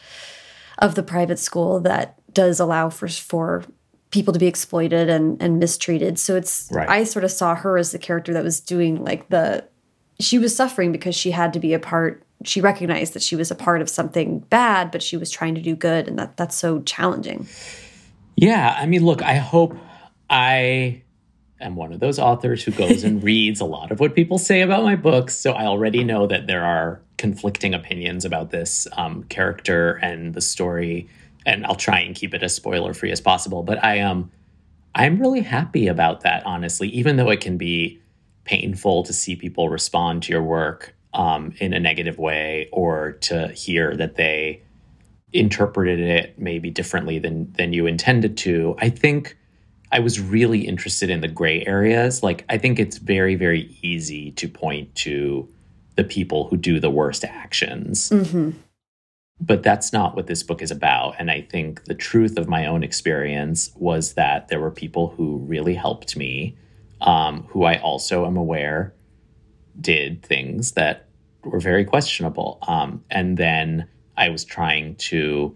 [0.78, 3.64] of the private school that does allow for for
[4.12, 6.20] people to be exploited and and mistreated.
[6.20, 6.90] So it's right.
[6.90, 9.66] I sort of saw her as the character that was doing like the
[10.20, 13.52] she was suffering because she had to be a part she recognized that she was
[13.52, 16.56] a part of something bad, but she was trying to do good, and that that's
[16.56, 17.48] so challenging.
[18.36, 19.78] Yeah, I mean, look, I hope
[20.30, 21.02] I
[21.62, 24.62] am one of those authors who goes and reads a lot of what people say
[24.62, 25.36] about my books.
[25.36, 30.42] So I already know that there are conflicting opinions about this um, character and the
[30.42, 31.08] story.
[31.46, 33.64] And I'll try and keep it as spoiler free as possible.
[33.64, 34.32] But I am, um,
[34.96, 38.00] I'm really happy about that, honestly, even though it can be
[38.46, 43.48] painful to see people respond to your work um, in a negative way or to
[43.48, 44.62] hear that they
[45.34, 48.76] interpreted it maybe differently than than you intended to.
[48.80, 49.38] I think
[49.92, 52.22] I was really interested in the gray areas.
[52.22, 55.48] Like I think it's very very easy to point to
[55.96, 58.10] the people who do the worst actions.
[58.10, 58.52] Mm-hmm.
[59.40, 61.16] But that's not what this book is about.
[61.20, 65.40] And I think the truth of my own experience was that there were people who
[65.40, 66.58] really helped me,
[67.02, 68.94] um, who I also am aware
[69.80, 71.05] did things that
[71.46, 72.60] were very questionable.
[72.68, 75.56] Um, and then I was trying to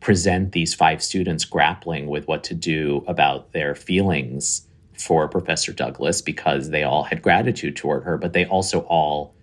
[0.00, 4.66] present these five students grappling with what to do about their feelings
[4.98, 9.34] for Professor Douglas because they all had gratitude toward her, but they also all,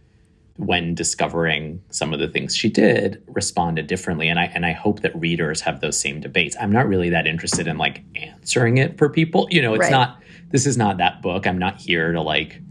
[0.57, 4.27] when discovering some of the things she did, responded differently.
[4.27, 6.55] And I and I hope that readers have those same debates.
[6.59, 9.47] I'm not really that interested in like answering it for people.
[9.49, 9.91] You know, it's right.
[9.91, 11.47] not this is not that book.
[11.47, 12.61] I'm not here to like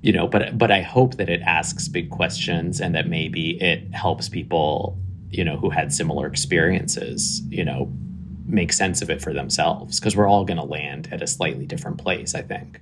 [0.00, 3.82] you know but but i hope that it asks big questions and that maybe it
[3.94, 4.98] helps people
[5.30, 7.90] you know who had similar experiences you know
[8.46, 11.66] make sense of it for themselves because we're all going to land at a slightly
[11.66, 12.80] different place i think.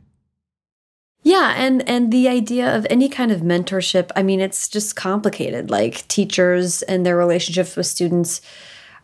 [1.22, 5.70] Yeah and and the idea of any kind of mentorship i mean it's just complicated.
[5.70, 8.40] Like teachers and their relationships with students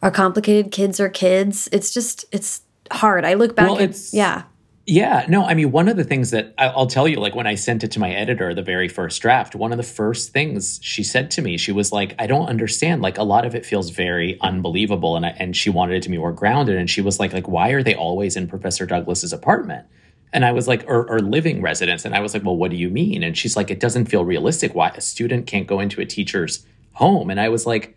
[0.02, 0.70] are complicated.
[0.70, 1.68] Kids are kids.
[1.72, 3.24] It's just it's hard.
[3.24, 4.44] I look back well, it's, yeah
[4.84, 7.54] yeah, no, I mean, one of the things that I'll tell you, like when I
[7.54, 11.04] sent it to my editor, the very first draft, one of the first things she
[11.04, 13.00] said to me, she was like, I don't understand.
[13.00, 15.16] Like a lot of it feels very unbelievable.
[15.16, 16.76] And, I, and she wanted it to be more grounded.
[16.76, 19.86] And she was like, like, why are they always in Professor Douglas's apartment?
[20.32, 22.04] And I was like, or, or living residence.
[22.04, 23.22] And I was like, well, what do you mean?
[23.22, 24.74] And she's like, it doesn't feel realistic.
[24.74, 27.30] Why a student can't go into a teacher's home?
[27.30, 27.96] And I was like,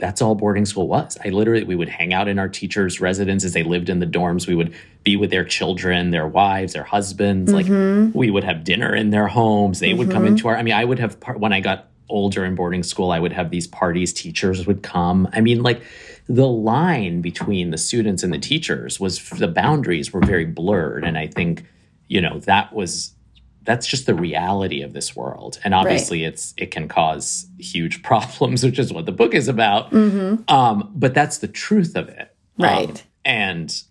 [0.00, 1.16] that's all boarding school was.
[1.24, 3.52] I literally, we would hang out in our teachers' residences.
[3.52, 4.46] They lived in the dorms.
[4.46, 7.52] We would be with their children, their wives, their husbands.
[7.52, 8.06] Mm-hmm.
[8.06, 9.78] Like we would have dinner in their homes.
[9.78, 9.98] They mm-hmm.
[9.98, 10.32] would come mm-hmm.
[10.32, 13.12] into our, I mean, I would have, part, when I got older in boarding school,
[13.12, 14.12] I would have these parties.
[14.12, 15.28] Teachers would come.
[15.32, 15.82] I mean, like
[16.28, 21.04] the line between the students and the teachers was, the boundaries were very blurred.
[21.04, 21.66] And I think,
[22.08, 23.14] you know, that was
[23.62, 25.58] that's just the reality of this world.
[25.64, 26.32] And obviously right.
[26.32, 29.90] it's it can cause huge problems which is what the book is about.
[29.90, 30.52] Mm-hmm.
[30.52, 32.34] um, but that's the truth of it.
[32.58, 32.90] Right.
[32.90, 33.82] Um, and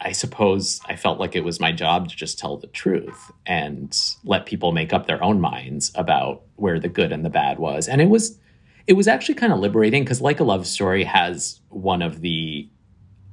[0.00, 3.98] i suppose i felt like it was my job to just tell the truth and
[4.24, 7.88] let people make up their own minds about where the good and the bad was.
[7.88, 8.38] And it was
[8.86, 12.68] it was actually kind of liberating because like a love story has one of the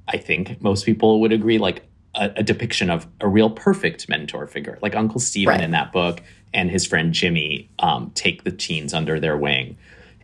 [0.08, 4.48] i think most people would agree like a, a, depiction of a real perfect mentor
[4.48, 5.64] figure, like Uncle Stephen right.
[5.64, 6.22] in that book
[6.54, 9.78] and his friend Jimmy um, take the teens under their wing.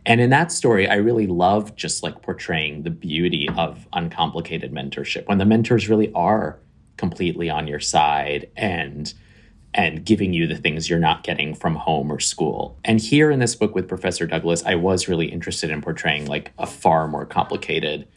[0.06, 5.26] And in that story, I really love just like portraying the beauty of uncomplicated mentorship
[5.26, 6.58] when the mentors really are
[6.96, 9.12] completely on your side and
[9.72, 12.76] and giving you the things you're not getting from home or school.
[12.84, 16.50] And here in this book with Professor Douglas, I was really interested in portraying like
[16.58, 18.08] a far more complicated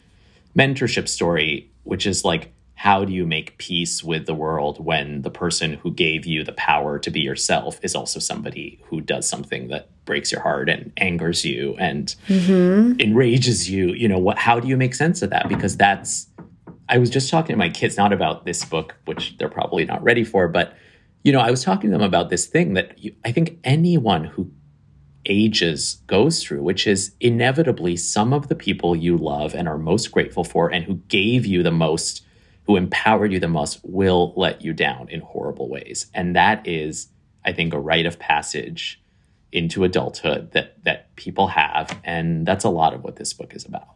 [0.58, 5.30] mentorship story, which is like how do you make peace with the world when the
[5.30, 9.68] person who gave you the power to be yourself is also somebody who does something
[9.68, 13.00] that breaks your heart and angers you and mm-hmm.
[13.00, 16.28] enrages you you know what how do you make sense of that because that's
[16.88, 20.02] i was just talking to my kids not about this book which they're probably not
[20.02, 20.76] ready for but
[21.22, 24.24] you know i was talking to them about this thing that you, i think anyone
[24.24, 24.50] who
[25.26, 30.12] ages goes through, which is inevitably some of the people you love and are most
[30.12, 32.24] grateful for and who gave you the most
[32.66, 36.06] who empowered you the most will let you down in horrible ways.
[36.14, 37.08] And that is,
[37.44, 39.00] I think, a rite of passage
[39.52, 41.98] into adulthood that that people have.
[42.04, 43.88] And that's a lot of what this book is about.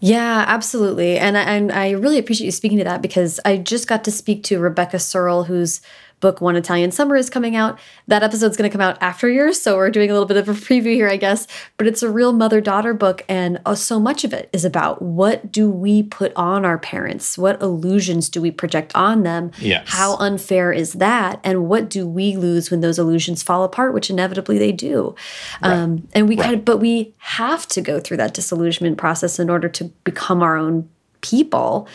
[0.00, 1.16] Yeah, absolutely.
[1.16, 4.10] And I, and I really appreciate you speaking to that because I just got to
[4.10, 5.80] speak to Rebecca Serle, who's
[6.24, 7.78] book One Italian Summer is coming out.
[8.06, 10.48] That episode's going to come out after yours, so we're doing a little bit of
[10.48, 11.46] a preview here, I guess.
[11.76, 15.02] But it's a real mother daughter book, and oh, so much of it is about
[15.02, 17.36] what do we put on our parents?
[17.36, 19.50] What illusions do we project on them?
[19.58, 19.86] Yes.
[19.86, 21.40] How unfair is that?
[21.44, 25.14] And what do we lose when those illusions fall apart, which inevitably they do?
[25.62, 25.74] Right.
[25.74, 26.44] Um, and we right.
[26.44, 30.42] kind of, but we have to go through that disillusionment process in order to become
[30.42, 30.88] our own
[31.20, 31.86] people.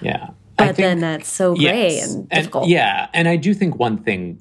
[0.00, 0.30] Yeah.
[0.56, 2.64] But think, then that's so gray yes, and difficult.
[2.64, 3.08] And, yeah.
[3.12, 4.40] And I do think one thing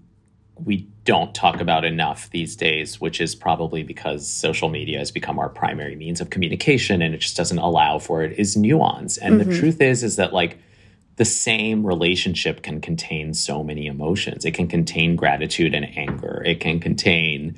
[0.55, 5.39] we don't talk about enough these days, which is probably because social media has become
[5.39, 9.17] our primary means of communication and it just doesn't allow for it, is nuance.
[9.17, 9.49] And mm-hmm.
[9.49, 10.59] the truth is, is that like
[11.15, 14.45] the same relationship can contain so many emotions.
[14.45, 16.41] It can contain gratitude and anger.
[16.45, 17.55] It can contain,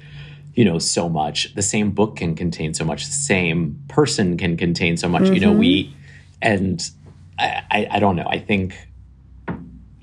[0.55, 1.53] you know, so much.
[1.53, 3.05] The same book can contain so much.
[3.05, 5.23] The same person can contain so much.
[5.23, 5.33] Mm-hmm.
[5.33, 5.95] You know, we, mm-hmm.
[6.41, 6.89] and
[7.37, 8.27] I, I, don't know.
[8.29, 8.75] I think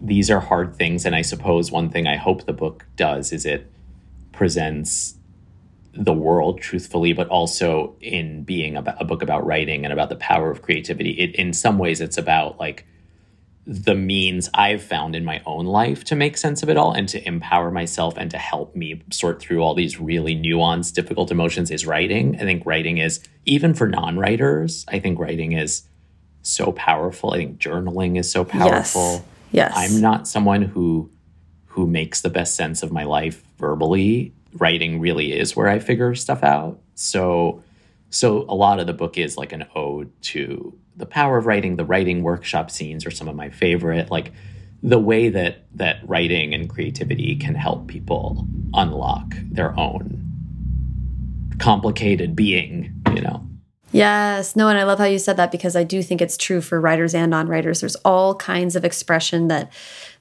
[0.01, 1.07] these are hard things.
[1.07, 3.73] And I suppose one thing I hope the book does is it
[4.33, 5.15] presents
[5.95, 10.17] the world truthfully, but also in being a, a book about writing and about the
[10.17, 11.13] power of creativity.
[11.13, 12.87] It, in some ways, it's about like,
[13.65, 17.09] the means I've found in my own life to make sense of it all and
[17.11, 21.71] to empower myself and to help me sort through all these really nuanced, difficult emotions
[21.71, 22.35] is writing.
[22.37, 25.85] I think writing is, even for non writers, I think writing is
[26.43, 27.33] so powerful.
[27.33, 29.25] I think journaling is so powerful.
[29.51, 29.73] Yes.
[29.73, 29.73] yes.
[29.75, 31.11] I'm not someone who
[31.67, 34.35] who makes the best sense of my life verbally.
[34.55, 36.79] Writing really is where I figure stuff out.
[36.95, 37.63] So
[38.11, 41.77] so a lot of the book is like an ode to the power of writing.
[41.77, 44.11] The writing workshop scenes are some of my favorite.
[44.11, 44.33] Like
[44.83, 50.23] the way that that writing and creativity can help people unlock their own
[51.59, 53.47] complicated being, you know.
[53.93, 56.61] Yes, no, and I love how you said that because I do think it's true
[56.61, 57.81] for writers and non-writers.
[57.81, 59.71] There's all kinds of expression that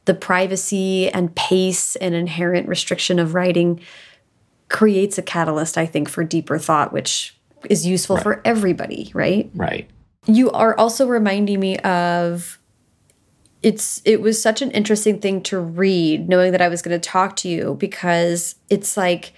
[0.05, 3.79] the privacy and pace and inherent restriction of writing
[4.67, 7.37] creates a catalyst, I think, for deeper thought, which
[7.69, 8.23] is useful right.
[8.23, 9.49] for everybody, right?
[9.53, 9.89] Right.
[10.25, 12.59] You are also reminding me of
[13.61, 17.09] it's it was such an interesting thing to read knowing that I was going to
[17.09, 19.33] talk to you because it's like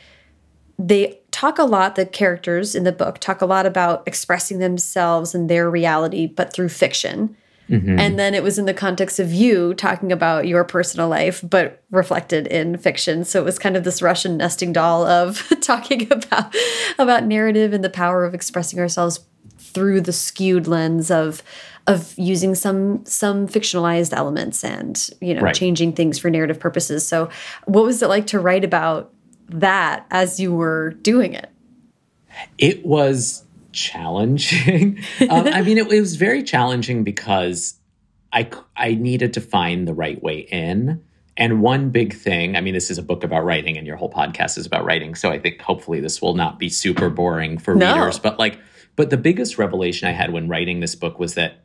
[0.79, 5.35] they talk a lot the characters in the book talk a lot about expressing themselves
[5.35, 7.35] and their reality but through fiction
[7.69, 7.99] Mm -hmm.
[7.99, 11.81] And then it was in the context of you talking about your personal life, but
[11.91, 13.23] reflected in fiction.
[13.23, 16.55] So it was kind of this Russian nesting doll of talking about
[16.97, 19.19] about narrative and the power of expressing ourselves
[19.57, 21.41] through the skewed lens of
[21.87, 25.55] of using some some fictionalized elements and you know right.
[25.55, 27.07] changing things for narrative purposes.
[27.07, 27.29] So
[27.65, 29.12] what was it like to write about
[29.49, 31.49] that as you were doing it?
[32.57, 35.03] It was challenging.
[35.29, 37.75] um, I mean, it, it, was very challenging because
[38.31, 41.03] I I needed to find the right way in.
[41.35, 44.11] And one big thing, I mean, this is a book about writing, and your whole
[44.11, 45.15] podcast is about writing.
[45.15, 47.91] So I think hopefully this will not be super boring for no.
[47.91, 48.19] readers.
[48.19, 48.59] But like,
[48.95, 51.63] but the biggest revelation I had when writing this book was that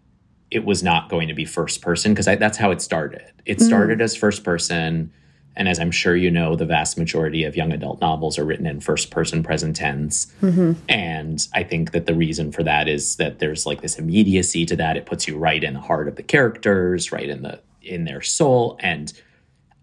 [0.51, 3.31] it was not going to be first person because that's how it started.
[3.45, 4.03] It started mm.
[4.03, 5.13] as first person
[5.57, 8.67] and as I'm sure you know, the vast majority of young adult novels are written
[8.67, 10.33] in first person present tense.
[10.41, 10.75] Mm-hmm.
[10.89, 14.77] And I think that the reason for that is that there's like this immediacy to
[14.77, 14.97] that.
[14.97, 18.23] It puts you right in the heart of the characters, right in the in their
[18.23, 18.79] soul.
[18.81, 19.13] And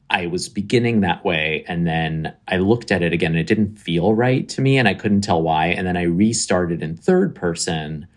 [0.10, 1.66] I was beginning that way.
[1.68, 4.78] And then I looked at it again and it didn't feel right to me.
[4.78, 5.68] And I couldn't tell why.
[5.68, 8.08] And then I restarted in third person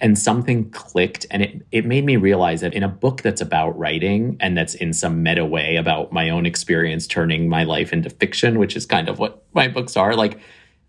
[0.00, 3.78] and something clicked and it, it made me realize that in a book that's about
[3.78, 8.10] writing and that's in some meta way about my own experience turning my life into
[8.10, 10.38] fiction which is kind of what my books are like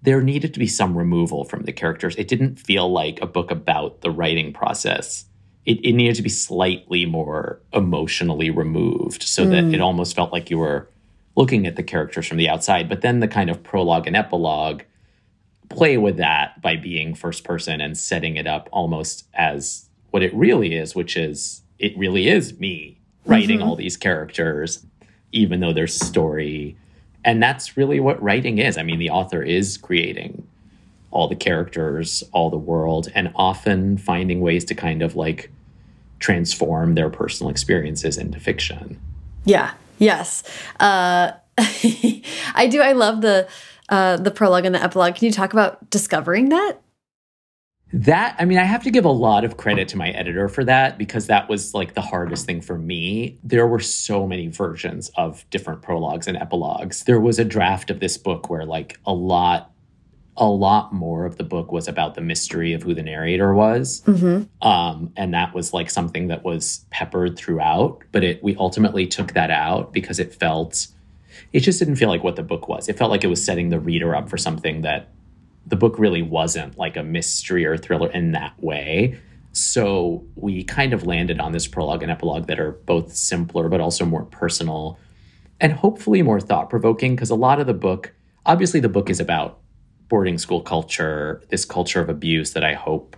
[0.03, 3.51] there needed to be some removal from the characters it didn't feel like a book
[3.51, 5.25] about the writing process
[5.65, 9.51] it, it needed to be slightly more emotionally removed so mm.
[9.51, 10.89] that it almost felt like you were
[11.35, 14.81] looking at the characters from the outside but then the kind of prologue and epilogue
[15.71, 20.33] play with that by being first person and setting it up almost as what it
[20.33, 23.69] really is, which is it really is me writing mm-hmm.
[23.69, 24.85] all these characters,
[25.31, 26.75] even though there's a story.
[27.23, 28.77] And that's really what writing is.
[28.77, 30.47] I mean, the author is creating
[31.11, 35.51] all the characters, all the world, and often finding ways to kind of like
[36.19, 38.99] transform their personal experiences into fiction.
[39.45, 39.73] Yeah.
[39.99, 40.43] Yes.
[40.79, 42.81] Uh, I do.
[42.81, 43.47] I love the
[43.91, 45.15] uh, the prologue and the epilogue.
[45.15, 46.77] Can you talk about discovering that?
[47.93, 50.63] That, I mean, I have to give a lot of credit to my editor for
[50.63, 53.37] that because that was like the hardest thing for me.
[53.43, 57.03] There were so many versions of different prologues and epilogues.
[57.03, 59.71] There was a draft of this book where, like, a lot
[60.37, 64.01] a lot more of the book was about the mystery of who the narrator was
[64.03, 64.43] mm-hmm.
[64.65, 69.33] um, and that was like something that was peppered throughout but it we ultimately took
[69.33, 70.87] that out because it felt
[71.53, 72.87] it just didn't feel like what the book was.
[72.87, 75.09] It felt like it was setting the reader up for something that
[75.65, 79.19] the book really wasn't like a mystery or thriller in that way.
[79.53, 83.81] So we kind of landed on this prologue and epilogue that are both simpler but
[83.81, 84.97] also more personal
[85.59, 88.13] and hopefully more thought provoking because a lot of the book,
[88.45, 89.59] obviously, the book is about
[90.09, 93.15] boarding school culture, this culture of abuse that I hope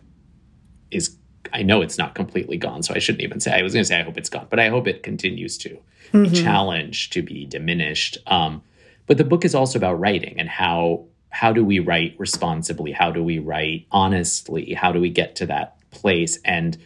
[0.91, 1.17] is
[1.53, 3.51] I know it's not completely gone, so I shouldn't even say.
[3.51, 5.69] I was going to say I hope it's gone, but I hope it continues to
[5.69, 6.23] mm-hmm.
[6.23, 8.17] be challenged, to be diminished.
[8.27, 8.63] Um,
[9.05, 12.91] but the book is also about writing and how how do we write responsibly?
[12.91, 14.73] How do we write honestly?
[14.73, 16.37] How do we get to that place?
[16.45, 16.77] And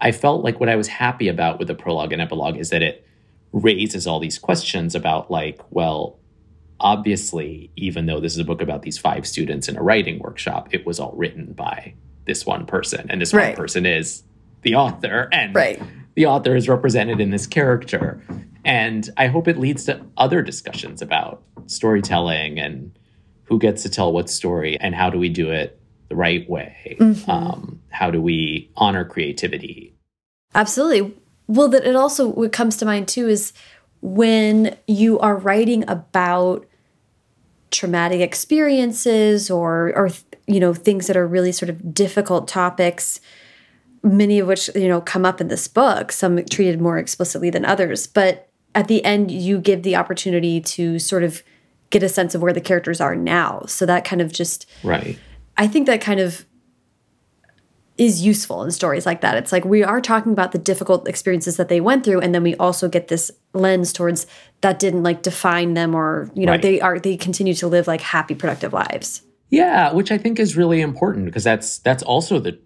[0.00, 2.82] I felt like what I was happy about with the prologue and epilogue is that
[2.82, 3.06] it
[3.52, 6.18] raises all these questions about, like, well,
[6.80, 10.68] obviously, even though this is a book about these five students in a writing workshop,
[10.72, 11.94] it was all written by
[12.26, 13.06] this one person.
[13.10, 13.48] And this right.
[13.48, 14.22] one person is
[14.62, 15.28] the author.
[15.32, 15.80] And right.
[16.14, 18.22] the author is represented in this character.
[18.64, 22.98] And I hope it leads to other discussions about storytelling and
[23.44, 26.96] who gets to tell what story and how do we do it the right way?
[26.98, 27.30] Mm-hmm.
[27.30, 29.94] Um, how do we honor creativity?
[30.54, 31.14] Absolutely.
[31.46, 33.52] Well, that it also what comes to mind too is
[34.00, 36.66] when you are writing about
[37.70, 40.08] traumatic experiences or or
[40.46, 43.20] you know things that are really sort of difficult topics
[44.04, 47.64] many of which you know come up in this book some treated more explicitly than
[47.64, 48.06] others.
[48.06, 51.42] But at the end you give the opportunity to sort of
[51.90, 53.62] get a sense of where the characters are now.
[53.66, 55.18] So that kind of just right.
[55.56, 56.44] I think that kind of
[57.96, 59.36] is useful in stories like that.
[59.36, 62.42] It's like we are talking about the difficult experiences that they went through and then
[62.42, 64.26] we also get this lens towards
[64.60, 66.62] that didn't like define them or you know right.
[66.62, 69.22] they are they continue to live like happy productive lives
[69.54, 72.58] yeah which i think is really important because that's that's also the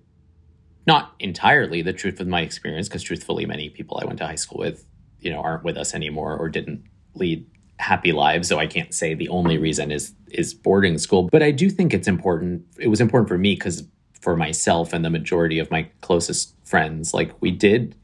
[0.87, 4.35] not entirely the truth of my experience because truthfully many people i went to high
[4.35, 4.87] school with
[5.21, 6.83] you know aren't with us anymore or didn't
[7.15, 7.47] lead
[7.79, 11.29] happy lives so i can't say the only reason is is boarding school.
[11.31, 13.85] But i do think it's important it was important for me because
[14.21, 17.95] for myself and the majority of my closest friends like we did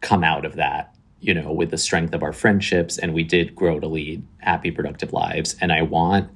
[0.00, 3.54] come out of that you know with the strength of our friendships and we did
[3.54, 6.30] grow to lead happy productive lives and i want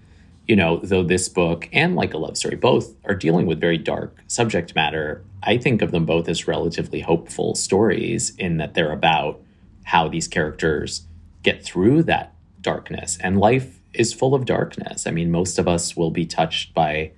[0.47, 3.79] you know, though this book and like a love story both are dealing with very
[3.79, 8.93] dark subject matter, I think of them both as relatively hopeful stories in that they're
[8.93, 9.41] about
[9.85, 11.07] how these characters
[11.43, 13.19] get through that darkness.
[13.21, 15.07] And life is full of darkness.
[15.07, 17.13] I mean, most of us will be touched by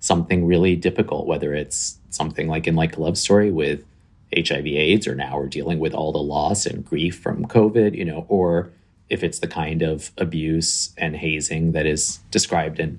[0.00, 3.84] something really difficult, whether it's something like in like a love story with
[4.36, 8.04] HIV AIDS, or now we're dealing with all the loss and grief from COVID, you
[8.04, 8.70] know, or
[9.10, 12.98] if it's the kind of abuse and hazing that is described in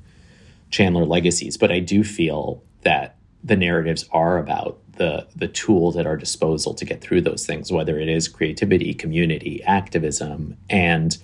[0.72, 1.58] Chandler Legacies.
[1.58, 6.74] But I do feel that the narratives are about the the tools at our disposal
[6.74, 11.18] to get through those things, whether it is creativity, community, activism, and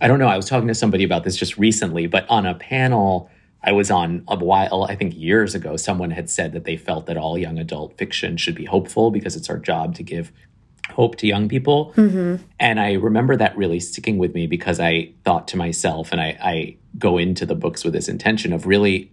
[0.00, 0.28] I don't know.
[0.28, 3.30] I was talking to somebody about this just recently, but on a panel
[3.62, 7.06] I was on a while, I think years ago, someone had said that they felt
[7.06, 10.30] that all young adult fiction should be hopeful because it's our job to give
[10.90, 11.92] hope to young people.
[11.96, 12.42] Mm-hmm.
[12.58, 16.38] And I remember that really sticking with me because I thought to myself, and I,
[16.42, 19.12] I go into the books with this intention of really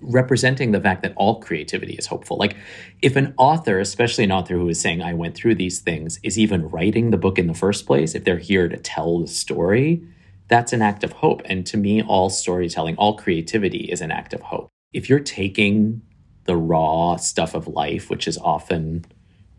[0.00, 2.36] representing the fact that all creativity is hopeful.
[2.36, 2.56] Like,
[3.02, 6.38] if an author, especially an author who is saying, I went through these things, is
[6.38, 10.02] even writing the book in the first place, if they're here to tell the story,
[10.48, 11.42] that's an act of hope.
[11.44, 14.68] And to me, all storytelling, all creativity is an act of hope.
[14.92, 16.02] If you're taking
[16.44, 19.04] the raw stuff of life, which is often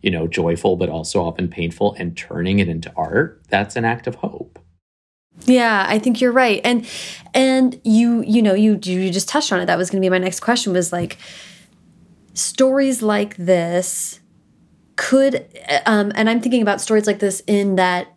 [0.04, 4.06] you know, joyful but also often painful and turning it into art, that's an act
[4.06, 4.58] of hope.
[5.46, 6.60] Yeah, I think you're right.
[6.62, 6.86] And
[7.32, 9.66] and you you know, you you just touched on it.
[9.66, 11.16] That was going to be my next question was like
[12.34, 14.20] stories like this
[14.96, 15.46] could
[15.86, 18.08] um and I'm thinking about stories like this in that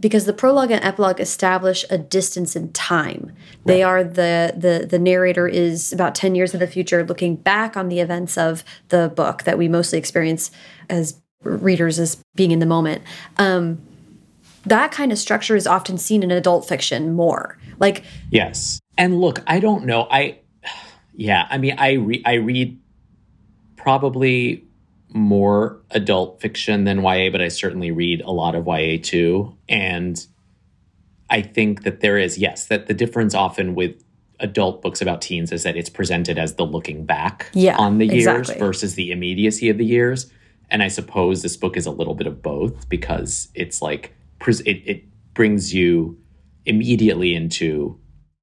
[0.00, 3.32] because the prologue and epilogue establish a distance in time.
[3.64, 7.76] They are the the the narrator is about 10 years in the future looking back
[7.76, 10.50] on the events of the book that we mostly experience
[10.88, 13.02] as readers as being in the moment.
[13.38, 13.80] Um,
[14.66, 17.58] that kind of structure is often seen in adult fiction more.
[17.78, 20.06] Like yes, and look, I don't know.
[20.10, 20.40] I
[21.14, 22.78] yeah, I mean, I read I read
[23.76, 24.64] probably
[25.12, 29.56] more adult fiction than YA, but I certainly read a lot of YA too.
[29.68, 30.24] And
[31.28, 34.02] I think that there is, yes, that the difference often with
[34.38, 38.06] adult books about teens is that it's presented as the looking back yeah, on the
[38.06, 38.58] years exactly.
[38.58, 40.30] versus the immediacy of the years.
[40.70, 44.14] And I suppose this book is a little bit of both because it's like
[44.46, 45.04] it, it
[45.34, 46.18] brings you
[46.66, 47.98] immediately into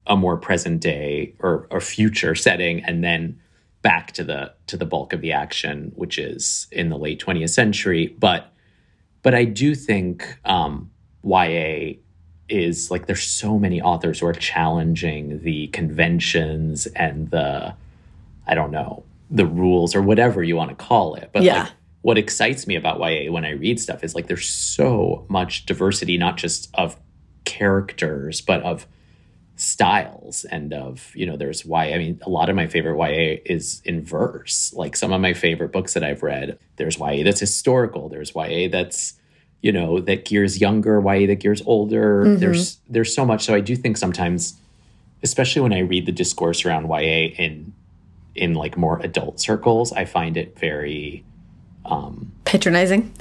[0.08, 3.40] a more present day or, or future setting and then
[3.82, 7.52] back to the to the bulk of the action which is in the late 20th
[7.52, 8.52] century but
[9.22, 10.90] but i do think um,
[11.24, 11.94] ya
[12.50, 17.74] is like there's so many authors who are challenging the conventions and the
[18.48, 21.64] i don't know the rules or whatever you want to call it but yeah.
[21.64, 21.72] like
[22.02, 26.18] what excites me about YA when I read stuff is like there's so much diversity,
[26.18, 26.98] not just of
[27.46, 28.88] characters, but of
[29.56, 31.78] styles and of, you know, there's YA.
[31.78, 34.72] I mean, a lot of my favorite YA is in verse.
[34.74, 38.70] Like some of my favorite books that I've read, there's YA that's historical, there's YA
[38.72, 39.16] that's,
[39.62, 42.24] you know, that gears younger, YA that gears older.
[42.24, 42.40] Mm-hmm.
[42.40, 43.44] There's there's so much.
[43.44, 44.54] So I do think sometimes,
[45.24, 47.74] especially when I read the discourse around YA in
[48.36, 51.26] in like more adult circles, I find it very
[51.88, 53.14] um, patronizing.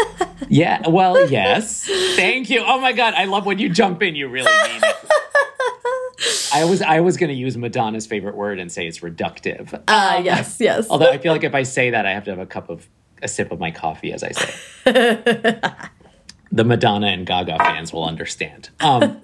[0.48, 1.84] yeah, well, yes.
[2.16, 2.62] Thank you.
[2.64, 4.16] Oh my god, I love when you jump in.
[4.16, 4.96] You really mean it.
[6.54, 9.82] I was I was going to use Madonna's favorite word and say it's reductive.
[9.88, 10.86] Ah, uh, yes, yes.
[10.88, 12.88] Although I feel like if I say that, I have to have a cup of
[13.22, 14.54] a sip of my coffee as I say.
[16.52, 18.70] the Madonna and Gaga fans will understand.
[18.80, 19.20] Um,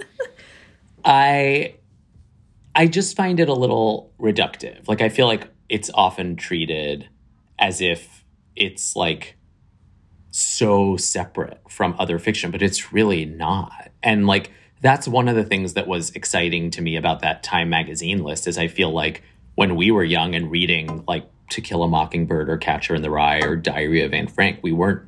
[1.05, 1.75] I
[2.75, 4.89] I just find it a little reductive.
[4.89, 7.09] Like I feel like it's often treated
[7.59, 8.20] as if
[8.57, 9.37] it's like
[10.31, 13.91] so separate from other fiction, but it's really not.
[14.03, 17.69] And like that's one of the things that was exciting to me about that Time
[17.69, 19.23] magazine list is I feel like
[19.55, 23.11] when we were young and reading like To Kill a Mockingbird or Catcher in the
[23.11, 25.03] Rye or Diary of Anne Frank, we weren't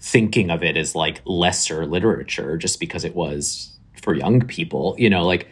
[0.00, 5.10] thinking of it as like lesser literature just because it was for young people, you
[5.10, 5.48] know, like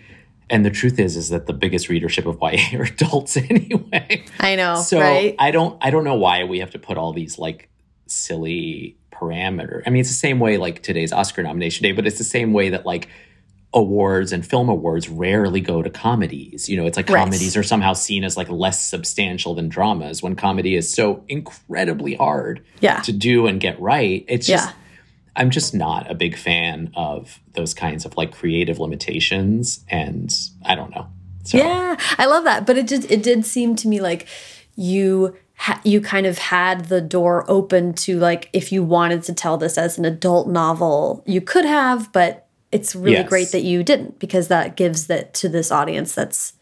[0.50, 4.24] and the truth is is that the biggest readership of YA are adults anyway.
[4.38, 4.76] I know.
[4.76, 5.34] So right?
[5.38, 7.68] I don't I don't know why we have to put all these like
[8.06, 9.82] silly parameter.
[9.86, 12.52] I mean, it's the same way like today's Oscar nomination day, but it's the same
[12.52, 13.08] way that like
[13.72, 16.68] awards and film awards rarely go to comedies.
[16.68, 17.24] You know, it's like right.
[17.24, 22.14] comedies are somehow seen as like less substantial than dramas when comedy is so incredibly
[22.14, 23.00] hard yeah.
[23.00, 24.24] to do and get right.
[24.28, 24.74] It's just yeah.
[25.36, 30.32] I'm just not a big fan of those kinds of like creative limitations and
[30.64, 31.08] I don't know.
[31.44, 31.58] So.
[31.58, 34.26] Yeah, I love that, but it just it did seem to me like
[34.76, 35.36] you
[35.84, 39.76] you kind of had the door open to like if you wanted to tell this
[39.76, 43.28] as an adult novel, you could have, but it's really yes.
[43.28, 46.54] great that you didn't because that gives that to this audience that's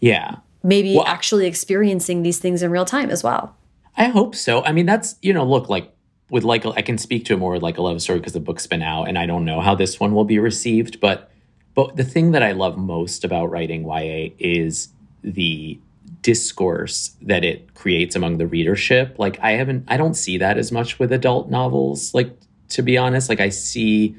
[0.00, 3.54] yeah maybe well, actually experiencing these things in real time as well.
[3.96, 4.62] I hope so.
[4.64, 5.92] I mean, that's you know, look like
[6.30, 8.66] with like I can speak to it more like a love story because the book's
[8.66, 11.00] been out, and I don't know how this one will be received.
[11.00, 11.30] But
[11.74, 14.88] but the thing that I love most about writing YA is
[15.22, 15.78] the
[16.22, 19.18] discourse that it creates among the readership.
[19.18, 22.14] Like I haven't I don't see that as much with adult novels.
[22.14, 22.36] Like
[22.70, 24.16] to be honest, like I see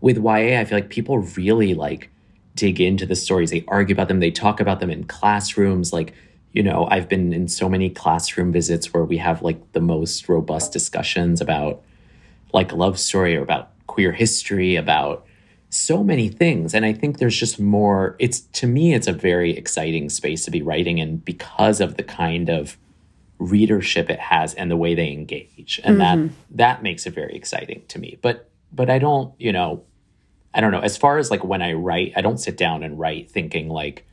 [0.00, 2.10] with YA, I feel like people really like
[2.54, 3.50] dig into the stories.
[3.50, 4.20] They argue about them.
[4.20, 5.92] They talk about them in classrooms.
[5.92, 6.14] Like
[6.52, 10.28] you know, I've been in so many classroom visits where we have like the most
[10.28, 11.82] robust discussions about
[12.52, 15.26] like love story or about queer history, about
[15.70, 16.74] so many things.
[16.74, 20.50] And I think there's just more, it's to me, it's a very exciting space to
[20.50, 22.76] be writing in because of the kind of
[23.38, 25.80] readership it has and the way they engage.
[25.82, 26.26] And mm-hmm.
[26.26, 28.18] that that makes it very exciting to me.
[28.20, 29.82] But but I don't, you know,
[30.54, 32.98] I don't know, as far as like when I write, I don't sit down and
[32.98, 34.06] write thinking like,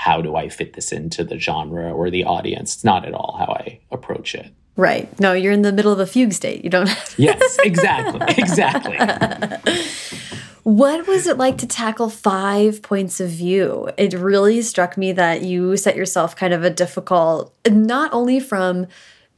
[0.00, 2.74] how do I fit this into the genre or the audience?
[2.74, 4.50] It's not at all how I approach it.
[4.74, 5.20] Right.
[5.20, 6.64] No, you're in the middle of a fugue state.
[6.64, 6.88] You don't.
[7.18, 8.34] yes, exactly.
[8.38, 8.96] Exactly.
[10.62, 13.90] what was it like to tackle five points of view?
[13.98, 18.86] It really struck me that you set yourself kind of a difficult, not only from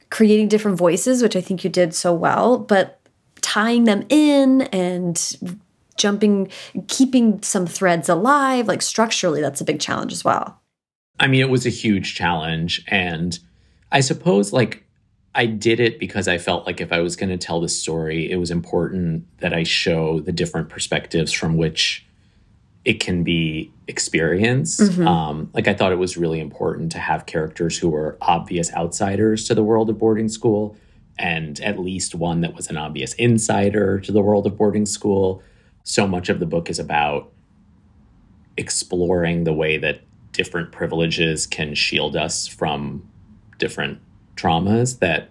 [0.09, 3.01] creating different voices, which I think you did so well, but
[3.41, 5.59] tying them in and
[5.97, 6.49] jumping,
[6.87, 8.67] keeping some threads alive.
[8.67, 10.61] Like structurally, that's a big challenge as well.
[11.19, 12.83] I mean, it was a huge challenge.
[12.87, 13.37] And
[13.91, 14.83] I suppose, like,
[15.35, 18.31] I did it because I felt like if I was going to tell the story,
[18.31, 22.05] it was important that I show the different perspectives from which
[22.85, 24.79] it can be experienced.
[24.79, 25.07] Mm-hmm.
[25.07, 29.47] Um, like, I thought it was really important to have characters who were obvious outsiders
[29.47, 30.75] to the world of boarding school,
[31.17, 35.41] and at least one that was an obvious insider to the world of boarding school
[35.83, 37.31] so much of the book is about
[38.57, 43.07] exploring the way that different privileges can shield us from
[43.57, 43.99] different
[44.35, 45.29] traumas that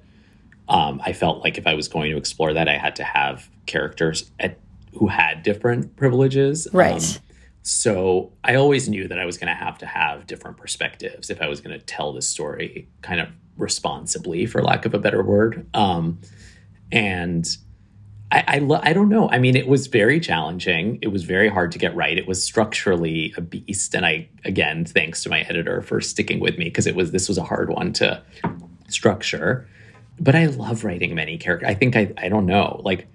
[0.69, 3.51] um, I felt like if I was going to explore that, I had to have
[3.67, 4.59] characters at,
[4.95, 6.69] who had different privileges.
[6.73, 6.95] Right.
[6.95, 7.23] Um,
[7.63, 11.41] so I always knew that I was going to have to have different perspectives if
[11.41, 15.23] I was going to tell this story kind of responsibly, for lack of a better
[15.23, 15.67] word.
[15.75, 16.21] Um,
[16.91, 17.47] and
[18.33, 19.29] I I, lo- I, don't know.
[19.29, 20.99] I mean, it was very challenging.
[21.03, 22.17] It was very hard to get right.
[22.17, 26.59] It was structurally a beast, and I again, thanks to my editor for sticking with
[26.59, 28.23] me because it was this was a hard one to
[28.89, 29.69] structure.
[30.19, 31.69] But I love writing many characters.
[31.69, 33.07] I think I I don't know like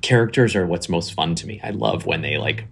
[0.00, 1.60] characters are what's most fun to me.
[1.62, 2.66] I love when they like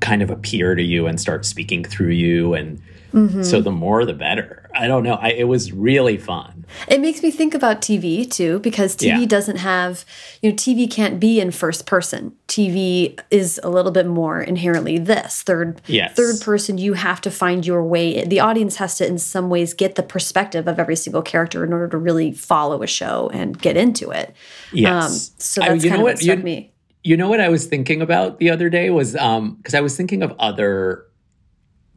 [0.00, 2.80] kind of appear to you and start speaking through you and
[3.16, 3.44] Mm-hmm.
[3.44, 4.68] So the more, the better.
[4.74, 5.14] I don't know.
[5.14, 6.66] I, it was really fun.
[6.86, 9.24] It makes me think about TV too, because TV yeah.
[9.24, 10.04] doesn't have,
[10.42, 12.36] you know, TV can't be in first person.
[12.46, 16.14] TV is a little bit more inherently this third, yes.
[16.14, 16.76] third person.
[16.76, 18.22] You have to find your way.
[18.22, 21.72] The audience has to, in some ways, get the perspective of every single character in
[21.72, 24.34] order to really follow a show and get into it.
[24.74, 25.04] Yes.
[25.04, 26.72] Um, so that's I, kind of what, what struck you, me.
[27.02, 29.96] You know what I was thinking about the other day was um because I was
[29.96, 31.05] thinking of other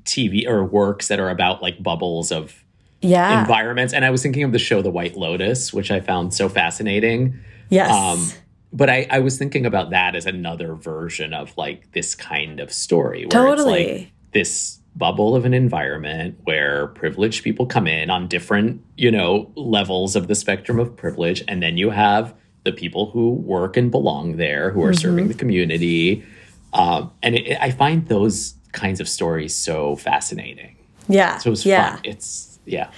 [0.06, 2.64] TV or works that are about like bubbles of
[3.02, 3.42] yeah.
[3.42, 3.94] environments.
[3.94, 7.40] And I was thinking of the show The White Lotus, which I found so fascinating.
[7.70, 7.92] Yes.
[7.92, 8.42] Um,
[8.72, 12.72] but I, I was thinking about that as another version of like this kind of
[12.72, 13.84] story where Totally.
[13.84, 19.10] it's like this bubble of an environment where privileged people come in on different, you
[19.10, 21.44] know, levels of the spectrum of privilege.
[21.48, 22.34] And then you have
[22.64, 26.24] the people who work and belong there, who are serving the community.
[26.74, 30.76] Um, and it, I find those kinds of stories so fascinating.
[31.08, 31.38] yeah.
[31.38, 31.96] So it was yeah.
[31.96, 32.02] fun.
[32.04, 32.92] It's, yeah.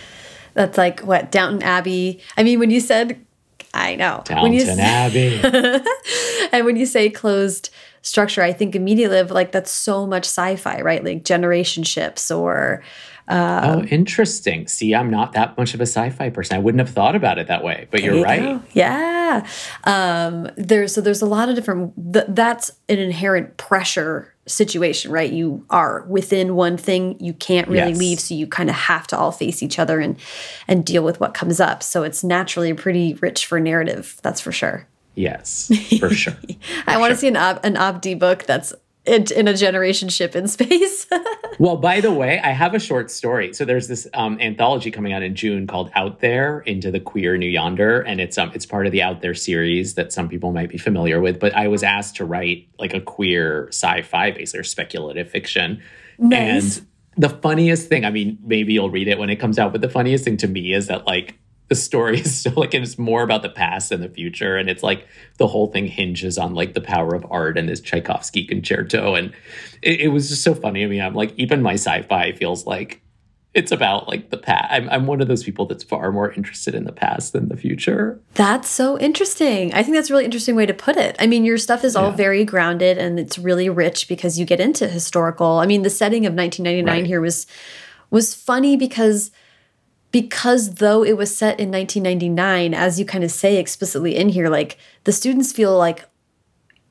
[0.54, 2.22] That's like what Downton Abbey.
[2.38, 3.26] I mean, when you said,
[3.74, 5.40] I know when you Downton Abbey.
[6.52, 7.70] and when you say closed
[8.02, 11.04] structure, I think immediately of like that's so much sci-fi, right?
[11.04, 12.84] Like generation ships or
[13.30, 14.68] oh, interesting.
[14.68, 16.56] See, I'm not that much of a sci fi person.
[16.56, 18.42] I wouldn't have thought about it that way, but you're You right.
[18.42, 18.64] know?
[18.74, 19.48] Yeah.
[19.86, 22.14] Um, there's so there's a lot of different.
[22.14, 25.32] Th- that's an inherent pressure situation, right?
[25.32, 27.18] You are within one thing.
[27.20, 27.98] You can't really Yes.
[27.98, 30.18] leave, so you kind of have to all face each other and
[30.68, 31.82] and deal with what comes up.
[31.84, 34.18] So it's naturally pretty rich for narrative.
[34.24, 34.88] That's for sure.
[35.16, 36.36] Yes, for sure.
[36.88, 38.74] I want to see an Ab- an Abdi book that's
[39.06, 41.08] in, in a generation ship in space.
[41.60, 43.54] Well, by the way, I have a short story.
[43.54, 47.38] So there's this um, anthology coming out in June called "Out There into the Queer
[47.38, 50.54] New Yonder," and it's um it's part of the Out There series that some people
[50.54, 51.40] might be familiar with.
[51.40, 55.84] But I was asked to write like a queer sci-fi, basically or speculative fiction,
[56.18, 56.78] Nice.
[56.78, 56.88] and
[57.18, 58.06] the funniest thing.
[58.06, 60.48] I mean, maybe you'll read it when it comes out, but the funniest thing to
[60.48, 61.38] me is that like
[61.72, 64.84] the story is still like it's more about the past than the future, and it's
[64.84, 65.08] like
[65.38, 69.32] the whole thing hinges on like the power of art and this Tchaikovsky concerto, and
[69.82, 70.84] it, it was just so funny.
[70.84, 73.02] I mean, I'm like even my sci-fi feels like
[73.54, 74.68] it's about like the past.
[74.70, 77.56] I'm, I'm one of those people that's far more interested in the past than the
[77.56, 78.20] future.
[78.34, 79.74] That's so interesting.
[79.74, 81.16] I think that's a really interesting way to put it.
[81.20, 82.16] I mean, your stuff is all Yeah.
[82.18, 85.60] very grounded and it's really rich because you get into historical.
[85.60, 87.06] I mean, the setting of 1999 Right.
[87.08, 87.48] here was
[88.10, 89.32] was funny because
[90.12, 94.50] because though it was set in 1999, as you kind of say explicitly in here,
[94.50, 96.06] like the students feel like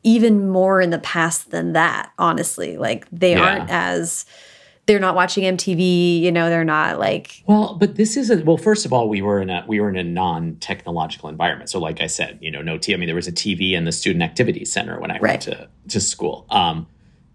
[0.02, 2.76] even more in the past than that, honestly.
[2.78, 3.42] Like they Yeah.
[3.42, 4.24] aren't as
[4.86, 8.56] they're not watching MTV, you know, they're not like Well, but this is a well.
[8.56, 11.68] First of all, we were in a we were in a non technological environment.
[11.70, 12.94] So, like I said, you know, no T.
[12.94, 15.22] I mean, there was a TV in the student activity center when I Right.
[15.22, 16.46] went to to school.
[16.50, 16.86] Um,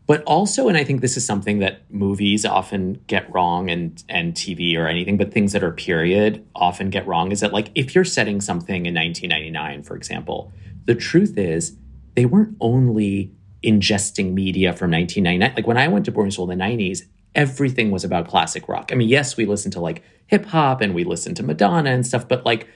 [0.07, 4.33] but also, and I think this is something that movies often get wrong, and and
[4.33, 7.31] TV or anything, but things that are period often get wrong.
[7.31, 10.51] Is that like if you're setting something in 1999, for example,
[10.85, 11.75] the truth is
[12.15, 13.31] they weren't only
[13.63, 15.55] ingesting media from 1999.
[15.55, 17.01] Like when I went to boarding school in the 90s,
[17.33, 18.91] everything was about classic rock.
[18.91, 22.05] I mean, yes, we listened to like hip hop and we listened to Madonna and
[22.05, 22.67] stuff, but like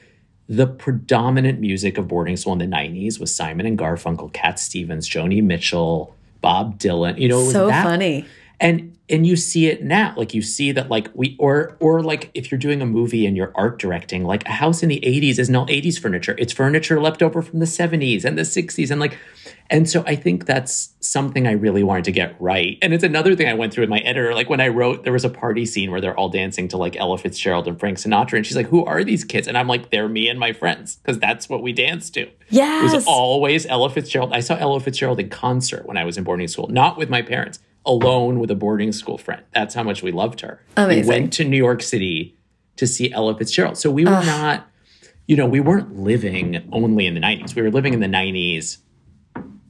[0.47, 5.07] the predominant music of boarding school in the 90s was Simon and Garfunkel, Cat Stevens,
[5.07, 7.19] Joni Mitchell, Bob Dylan.
[7.19, 8.25] You know, it was so that funny.
[8.59, 12.29] and and you see it now like you see that like we or or like
[12.33, 15.39] if you're doing a movie and you're art directing like a house in the 80s
[15.39, 16.35] is not 80s furniture.
[16.37, 19.17] It's furniture left over from the 70s and the 60s and like
[19.71, 22.77] and so i think that's something i really wanted to get right.
[22.81, 25.13] And it's another thing i went through with my editor like when i wrote there
[25.13, 28.37] was a party scene where they're all dancing to like ella fitzgerald and frank sinatra
[28.37, 29.47] and she's like who are these kids?
[29.47, 32.29] And i'm like they're me and my friends because that's what we dance to.
[32.49, 34.33] Yeah, it was always Ella Fitzgerald.
[34.33, 37.21] I saw Ella Fitzgerald in concert when I was in boarding school, not with my
[37.21, 37.59] parents,
[37.89, 39.41] alone with a boarding school friend.
[39.53, 40.63] That's how much we loved her.
[40.77, 41.03] Amazing.
[41.03, 42.37] We went to New York City
[42.77, 43.77] to see Ella Fitzgerald.
[43.77, 44.67] So we were not,
[45.27, 47.55] you know, we weren't living only in the 90s.
[47.55, 48.77] We were living in the 90s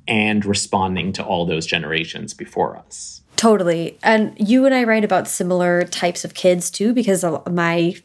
[0.07, 3.21] and responding to all those generations before us.
[3.39, 3.97] Totally.
[4.03, 7.95] And you and I write about similar types of kids too, because my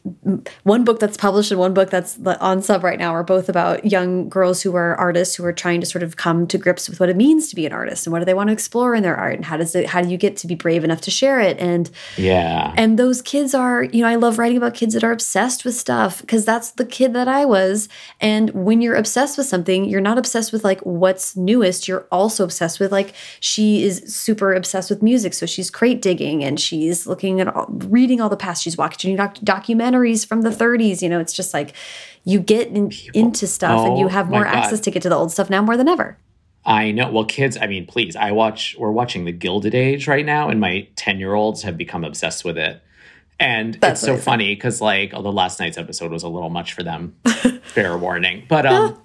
[0.63, 3.83] one book that's published and one book that's on sub right now are both about
[3.83, 7.01] young girls who are artists who are trying to sort of come to grips with
[7.01, 9.03] what it means to be an artist and what do they want to explore in
[9.03, 11.11] their art and how does it how do you get to be brave enough to
[11.11, 12.73] share it and Yeah.
[12.77, 15.75] and those kids are you know i love writing about kids that are obsessed with
[15.75, 17.89] stuff because that's the kid that i was
[18.21, 22.45] and when you're obsessed with something you're not obsessed with like what's newest you're also
[22.45, 27.07] obsessed with like she is super obsessed with music so she's crate digging and she's
[27.07, 28.63] looking at all, reading all the past.
[28.63, 31.73] She's watching doc- documentaries from the 30s you know it's just like
[32.23, 35.15] you get in, into stuff and you Oh have more access to get to the
[35.15, 36.17] old stuff now more than ever.
[36.65, 37.11] I know.
[37.11, 40.59] Well, kids, I mean, please, I watch, we're watching The Gilded Age right now, and
[40.59, 42.81] my 10 year olds have become obsessed with it.
[43.39, 46.73] And That's it's so funny because, like, although last night's episode was a little much
[46.73, 47.15] for them,
[47.63, 48.45] fair warning.
[48.47, 48.99] But, um,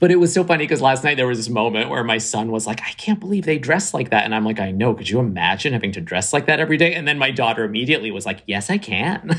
[0.00, 2.50] but it was so funny because last night there was this moment where my son
[2.50, 4.24] was like, I can't believe they dress like that.
[4.24, 4.94] And I'm like, I know.
[4.94, 6.94] Could you imagine having to dress like that every day?
[6.94, 9.28] And then my daughter immediately was like, Yes, I can.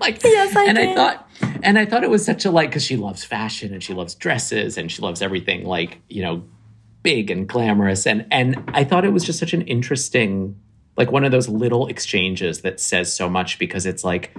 [0.00, 0.88] like, Yes, I and can.
[0.88, 1.30] I thought,
[1.62, 4.14] and I thought it was such a like, because she loves fashion and she loves
[4.16, 6.44] dresses and she loves everything like, you know,
[7.02, 10.60] big and glamorous and and I thought it was just such an interesting
[10.96, 14.34] like one of those little exchanges that says so much because it's like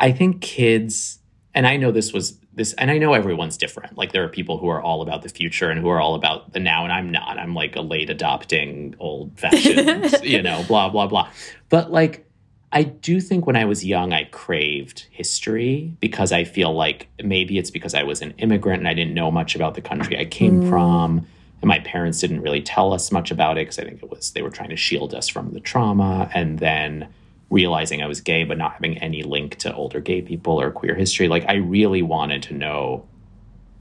[0.00, 1.20] I think kids,
[1.54, 3.96] and I know this was this, and I know everyone's different.
[3.96, 6.52] Like there are people who are all about the future and who are all about
[6.52, 7.38] the now, and I'm not.
[7.38, 11.30] I'm like a late adopting, old fashioned, you know, blah blah blah.
[11.68, 12.26] But like
[12.72, 17.58] I do think when I was young, I craved history because I feel like maybe
[17.58, 20.24] it's because I was an immigrant and I didn't know much about the country I
[20.24, 20.68] came mm.
[20.70, 21.26] from.
[21.60, 24.30] And my parents didn't really tell us much about it because I think it was
[24.30, 26.30] they were trying to shield us from the trauma.
[26.32, 27.08] And then
[27.52, 30.94] realizing I was gay, but not having any link to older gay people or queer
[30.94, 33.06] history, like I really wanted to know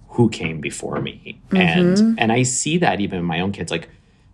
[0.09, 1.41] who came before me.
[1.49, 1.57] Mm-hmm.
[1.57, 3.89] And and I see that even in my own kids, like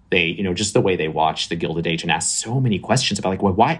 [0.09, 2.79] they, you know, just the way they watch the Gilded Age and ask so many
[2.79, 3.79] questions about like, well, why?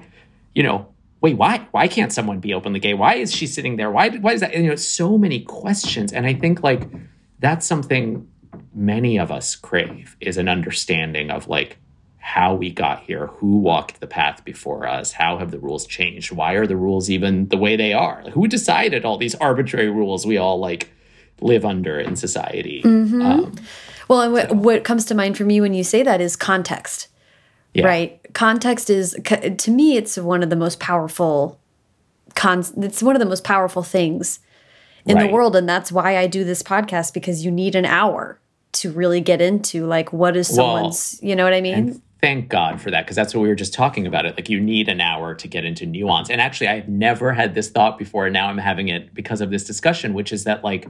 [0.58, 0.88] you know,
[1.22, 1.68] wait, why?
[1.70, 2.96] Why can't someone be openly gay?
[2.96, 3.92] Why is she sitting there?
[3.92, 4.10] Why?
[4.10, 4.56] Why is that?
[4.56, 6.90] And, you know, so many questions, and I think like
[7.38, 8.28] that's something
[8.74, 11.78] many of us crave is an understanding of like
[12.28, 16.32] how we got here, who walked the path before us, how have the rules changed,
[16.32, 20.26] why are the rules even the way they are, who decided all these arbitrary rules
[20.26, 20.90] we all like
[21.40, 22.82] live under in society.
[22.84, 23.22] Mm-hmm.
[23.22, 23.56] Um,
[24.08, 24.56] well, and what, so.
[24.56, 27.08] what comes to mind for me when you say that is context
[27.78, 27.86] yeah.
[27.86, 28.34] right?
[28.34, 31.60] Context is to me, it's one of the most powerful.
[32.36, 34.40] Con- it's one of the most powerful things
[35.06, 35.28] in right.
[35.28, 38.40] the world, and that's why I do this podcast because you need an hour
[38.74, 41.20] to really get into like what is someone's.
[41.22, 42.02] Well, you know what I mean?
[42.22, 44.26] Thank God for that because that's what we were just talking about.
[44.26, 46.30] It like you need an hour to get into nuance.
[46.30, 49.50] And actually, I've never had this thought before, and now I'm having it because of
[49.50, 50.88] this discussion, which is that like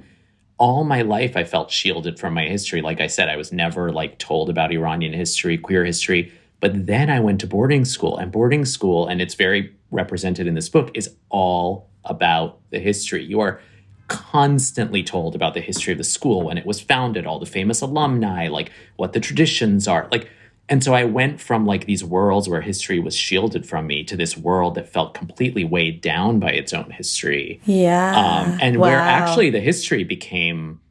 [0.57, 2.81] all my life I felt shielded from my history.
[2.81, 6.31] Like I said, I was never like told about Iranian history, queer history.
[6.59, 10.55] But then I went to boarding school, and boarding school, and it's very represented in
[10.55, 13.23] this book, is all about the history.
[13.23, 13.59] You are
[14.07, 17.81] constantly told about the history of the school when it was founded, all the famous
[17.81, 20.07] alumni, like what the traditions are.
[20.11, 20.29] Like,
[20.69, 24.17] and so I went from like these worlds where history was shielded from me to
[24.17, 27.61] this world that felt completely weighed down by its own history.
[27.65, 28.15] Yeah.
[28.15, 28.87] Um, and wow.
[28.87, 30.81] where actually the history became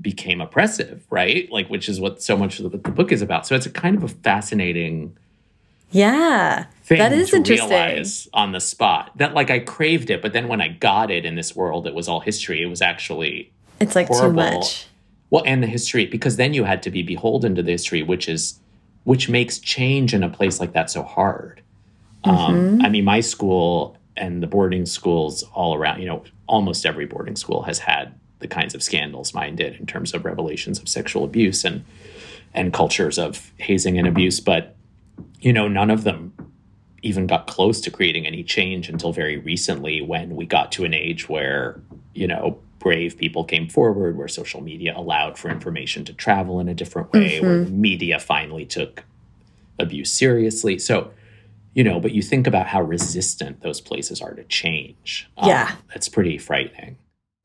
[0.00, 1.50] became oppressive, right?
[1.50, 3.46] Like, which is what so much of the, the book is about.
[3.48, 5.18] So it's a kind of a fascinating,
[5.90, 8.30] yeah, that is interesting.
[8.32, 11.34] on the spot that like I craved it, but then when I got it in
[11.34, 12.62] this world, it was all history.
[12.62, 14.28] It was actually it's like horrible.
[14.28, 14.86] too much.
[15.30, 18.28] Well, and the history because then you had to be beholden to the history, which
[18.28, 18.60] is
[19.08, 21.62] which makes change in a place like that so hard.
[22.24, 22.74] Um, mm-hmm.
[22.74, 27.06] Um, I mean, my school and the boarding schools all around, you know, almost every
[27.06, 30.90] boarding school has had the kinds of scandals mine did in terms of revelations of
[30.90, 31.86] sexual abuse and
[32.52, 34.76] and cultures of hazing and abuse but
[35.40, 36.32] you know none of them
[37.02, 40.94] even got close to creating any change until very recently when we got to an
[40.94, 41.80] age where
[42.14, 46.68] you know brave people came forward where social media allowed for information to travel in
[46.68, 47.46] a different way mm-hmm.
[47.46, 49.04] where media finally took
[49.78, 51.10] abuse seriously so
[51.74, 55.78] you know but you think about how resistant those places are to change yeah um,
[55.88, 56.96] that's pretty frightening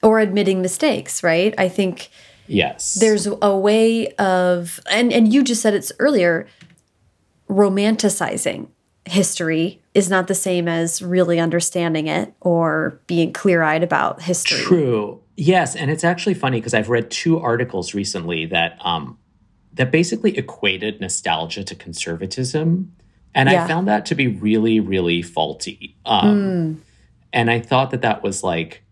[0.03, 1.55] or admitting mistakes, right?
[1.57, 2.09] I think
[2.45, 2.95] yes.
[2.95, 6.45] There's a way of and and you just said it's earlier
[7.49, 8.67] romanticizing
[9.05, 14.59] history is not the same as really understanding it or being clear-eyed about history.
[14.59, 15.21] True.
[15.35, 19.17] Yes, and it's actually funny because I've read two articles recently that um
[19.73, 22.95] that basically equated nostalgia to conservatism.
[23.35, 23.63] And yeah.
[23.63, 25.95] I found that to be really, really faulty.
[26.05, 26.77] Um, mm.
[27.33, 28.83] And I thought that that was like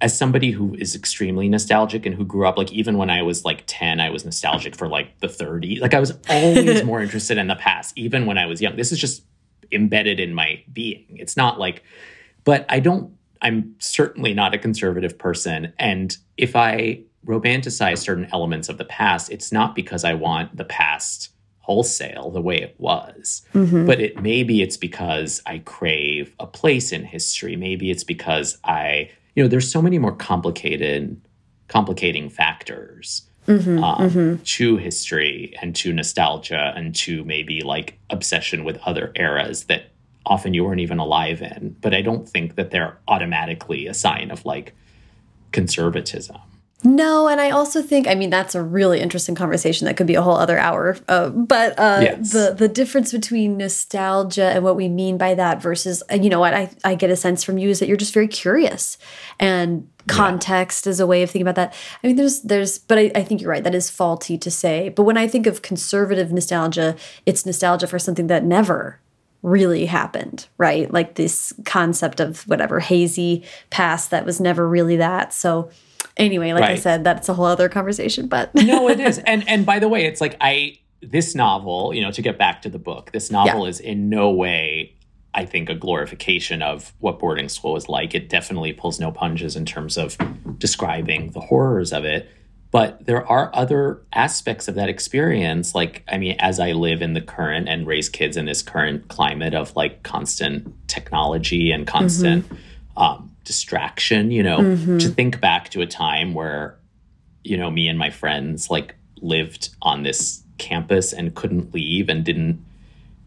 [0.00, 3.44] as somebody who is extremely nostalgic and who grew up like even when I was
[3.44, 7.36] like 10 I was nostalgic for like the 30s like I was always more interested
[7.36, 9.24] in the past even when I was young this is just
[9.72, 11.82] embedded in my being it's not like
[12.44, 13.12] but I don't
[13.42, 19.30] I'm certainly not a conservative person and if I romanticize certain elements of the past
[19.30, 21.30] it's not because I want the past
[21.60, 23.84] wholesale the way it was mm-hmm.
[23.84, 29.10] but it maybe it's because I crave a place in history maybe it's because I
[29.38, 31.20] you know, there's so many more complicated,
[31.68, 34.42] complicating factors mm-hmm, um, mm-hmm.
[34.42, 39.92] to history and to nostalgia and to maybe like obsession with other eras that
[40.26, 41.76] often you weren't even alive in.
[41.80, 44.74] But I don't think that they're automatically a sign of like
[45.52, 46.38] conservatism.
[46.84, 50.14] No, and I also think I mean that's a really interesting conversation that could be
[50.14, 50.96] a whole other hour.
[51.08, 52.32] Uh, but uh, yes.
[52.32, 56.54] the the difference between nostalgia and what we mean by that versus you know what
[56.54, 58.96] I I get a sense from you is that you're just very curious
[59.40, 60.90] and context yeah.
[60.90, 61.74] is a way of thinking about that.
[62.04, 64.90] I mean there's there's but I, I think you're right that is faulty to say.
[64.90, 66.94] But when I think of conservative nostalgia,
[67.26, 69.00] it's nostalgia for something that never
[69.42, 70.92] really happened, right?
[70.92, 75.32] Like this concept of whatever hazy past that was never really that.
[75.32, 75.70] So
[76.16, 76.72] anyway, like right.
[76.72, 78.26] I said, that's a whole other conversation.
[78.26, 79.18] But no, it is.
[79.18, 82.62] And and by the way, it's like I this novel, you know, to get back
[82.62, 83.70] to the book, this novel yeah.
[83.70, 84.94] is in no way
[85.34, 88.14] I think, a glorification of what boarding school was like.
[88.14, 90.16] It definitely pulls no punches in terms of
[90.58, 92.28] describing the horrors of it.
[92.70, 95.74] But there are other aspects of that experience.
[95.74, 99.08] Like, I mean, as I live in the current and raise kids in this current
[99.08, 103.02] climate of like constant technology and constant mm-hmm.
[103.02, 104.98] um, distraction, you know, mm-hmm.
[104.98, 106.76] to think back to a time where,
[107.42, 112.22] you know, me and my friends like lived on this campus and couldn't leave and
[112.24, 112.62] didn't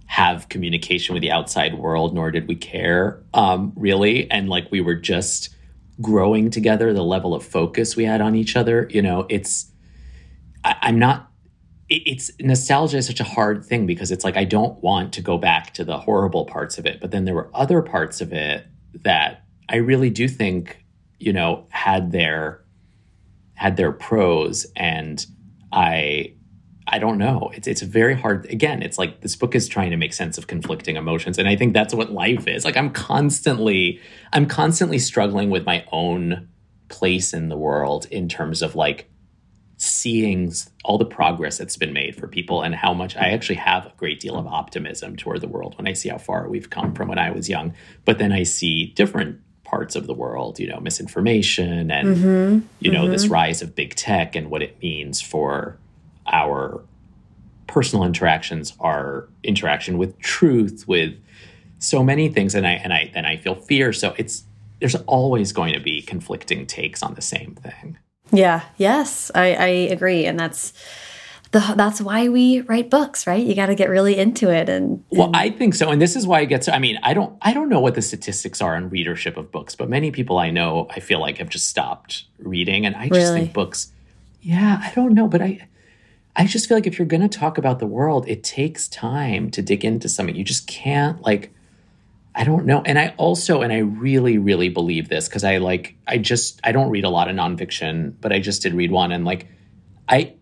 [0.05, 4.29] have communication with the outside world, nor did we care um, really.
[4.29, 5.49] And like we were just
[6.01, 9.71] growing together, the level of focus we had on each other, you know, it's,
[10.63, 11.31] I, I'm not
[11.93, 15.37] it's nostalgia is such a hard thing because it's like I don't want to go
[15.37, 18.65] back to the horrible parts of it, but then there were other parts of it
[19.03, 20.85] that I really do think,
[21.19, 22.63] you know, had their
[23.55, 25.25] had their pros and
[25.73, 26.33] I
[26.91, 27.51] I don't know.
[27.53, 28.45] It's it's very hard.
[28.47, 31.55] Again, it's like this book is trying to make sense of conflicting emotions, and I
[31.55, 32.65] think that's what life is.
[32.65, 34.01] Like I'm constantly,
[34.33, 36.49] I'm constantly struggling with my own
[36.89, 39.09] place in the world in terms of like
[39.77, 43.87] seeing all the progress that's been made for people and how much I actually have
[43.87, 46.93] a great deal of optimism toward the world when I see how far we've come
[46.93, 47.73] from when I was young.
[48.05, 52.67] But then I see different parts of the world, you know, misinformation and mm-hmm.
[52.79, 53.11] you know mm-hmm.
[53.13, 55.77] this rise of big tech and what it means for
[56.31, 56.83] our
[57.67, 61.13] personal interactions, our interaction with truth, with
[61.79, 63.93] so many things, and I and I and I feel fear.
[63.93, 64.43] So it's
[64.79, 67.97] there's always going to be conflicting takes on the same thing.
[68.31, 68.63] Yeah.
[68.77, 70.73] Yes, I, I agree, and that's
[71.51, 73.45] the, that's why we write books, right?
[73.45, 74.69] You got to get really into it.
[74.69, 76.69] And, and, well, I think so, and this is why it gets.
[76.69, 79.75] I mean, I don't, I don't know what the statistics are on readership of books,
[79.75, 83.19] but many people I know, I feel like have just stopped reading, and I just
[83.19, 83.41] really?
[83.41, 83.91] think books.
[84.41, 85.67] Yeah, I don't know, but I,
[86.35, 89.51] I just feel like if you're going to talk about the world, it takes time
[89.51, 90.35] to dig into something.
[90.35, 91.53] You just can't like.
[92.33, 92.81] I don't know.
[92.85, 96.71] And I also, and I really, really believe this because I like, I just, I
[96.71, 99.11] don't read a lot of nonfiction, but I just did read one.
[99.11, 99.47] And like,
[100.07, 100.35] I,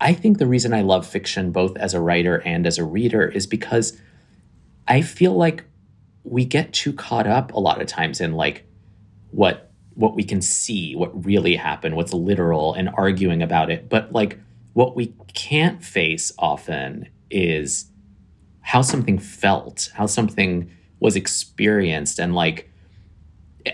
[0.00, 3.26] I think the reason I love fiction, both as a writer and as a reader,
[3.26, 3.98] is because
[4.86, 5.64] I feel like
[6.22, 8.64] we get too caught up a lot of times in like
[9.30, 13.88] what what we can see, what really happened, what's literal, and arguing about it.
[13.88, 14.38] But like
[14.72, 17.90] what we can't face often is
[18.60, 22.70] how something felt, how something was experienced, and like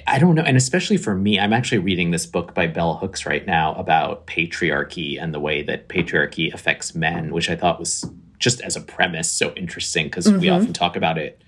[0.06, 0.42] I don't know.
[0.42, 4.26] And especially for me, I'm actually reading this book by Bell Hooks right now about
[4.26, 8.04] patriarchy and the way that patriarchy affects men, which I thought was
[8.38, 10.40] just as a premise so interesting because mm-hmm.
[10.40, 11.42] we often talk about it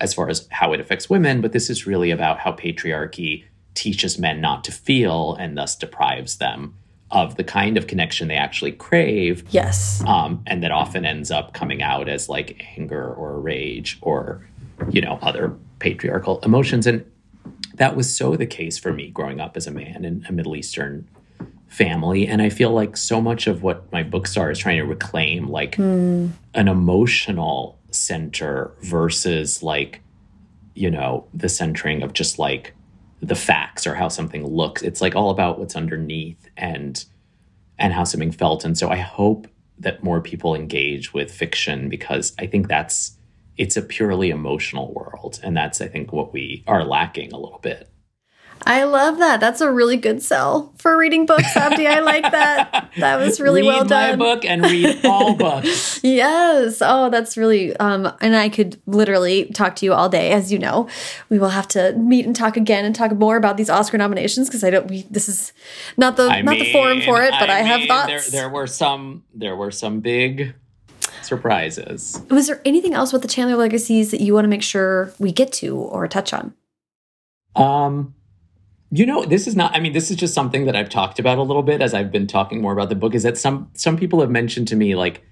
[0.00, 3.44] as far as how it affects women, but this is really about how patriarchy
[3.74, 6.74] teaches men not to feel and thus deprives them
[7.10, 9.44] of the kind of connection they actually crave.
[9.50, 10.02] Yes.
[10.06, 14.46] Um, and that often ends up coming out as like anger or rage or,
[14.90, 16.86] you know, other patriarchal emotions.
[16.86, 17.04] And
[17.74, 20.54] that was so the case for me growing up as a man in a Middle
[20.54, 21.08] Eastern
[21.68, 22.26] family.
[22.26, 25.48] And I feel like so much of what my book are is trying to reclaim
[25.48, 26.30] like mm.
[26.54, 30.00] an emotional center versus like,
[30.74, 32.74] you know, the centering of just like
[33.20, 34.82] the facts or how something looks.
[34.82, 37.04] It's like all about what's underneath and
[37.78, 38.64] and how something felt.
[38.64, 39.46] And so I hope
[39.78, 43.16] that more people engage with fiction because I think that's
[43.56, 45.38] it's a purely emotional world.
[45.42, 47.89] And that's, I think, what we are lacking a little bit.
[48.66, 49.40] I love that.
[49.40, 51.86] That's a really good sell for reading books, Abdi.
[51.86, 52.90] I like that.
[52.98, 54.10] That was really read well done.
[54.10, 56.00] Read my book and read all books.
[56.04, 56.82] yes.
[56.82, 60.58] Oh, that's really um and I could literally talk to you all day as you
[60.58, 60.88] know.
[61.30, 64.48] We will have to meet and talk again and talk more about these Oscar nominations
[64.48, 65.52] because I don't we this is
[65.96, 68.30] not the I not mean, the forum for it, but I, I have thoughts.
[68.30, 70.54] There, there were some there were some big
[71.22, 72.20] surprises.
[72.30, 75.32] Was there anything else with the Chandler legacies that you want to make sure we
[75.32, 76.54] get to or touch on?
[77.56, 78.14] Um,
[78.92, 79.74] you know, this is not.
[79.74, 82.10] I mean, this is just something that I've talked about a little bit as I've
[82.10, 83.14] been talking more about the book.
[83.14, 85.22] Is that some some people have mentioned to me like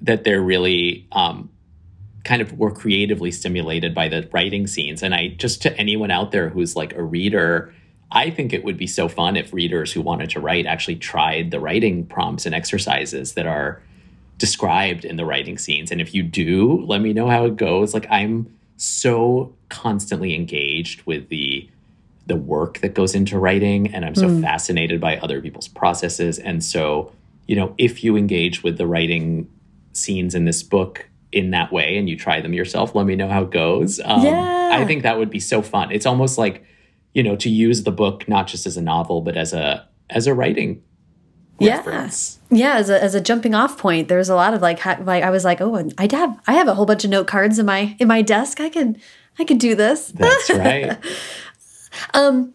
[0.00, 1.50] that they're really um,
[2.24, 6.32] kind of were creatively stimulated by the writing scenes, and I just to anyone out
[6.32, 7.72] there who's like a reader.
[8.12, 11.50] I think it would be so fun if readers who wanted to write actually tried
[11.50, 13.82] the writing prompts and exercises that are
[14.38, 15.90] described in the writing scenes.
[15.90, 17.92] And if you do, let me know how it goes.
[17.92, 21.68] Like I'm so constantly engaged with the
[22.26, 24.40] the work that goes into writing and I'm so mm.
[24.40, 26.38] fascinated by other people's processes.
[26.38, 27.12] And so,
[27.46, 29.48] you know, if you engage with the writing
[29.92, 33.28] scenes in this book in that way and you try them yourself, let me know
[33.28, 34.00] how it goes.
[34.04, 34.70] Um, yeah.
[34.72, 35.90] I think that would be so fun.
[35.90, 36.64] It's almost like,
[37.12, 40.26] you know, to use the book not just as a novel, but as a as
[40.26, 40.82] a writing
[41.58, 42.40] Yes.
[42.50, 45.30] yeah as a, as a jumping off point there's a lot of like like i
[45.30, 47.96] was like oh i have i have a whole bunch of note cards in my
[48.00, 49.00] in my desk i can
[49.38, 50.98] i can do this that's right
[52.14, 52.54] um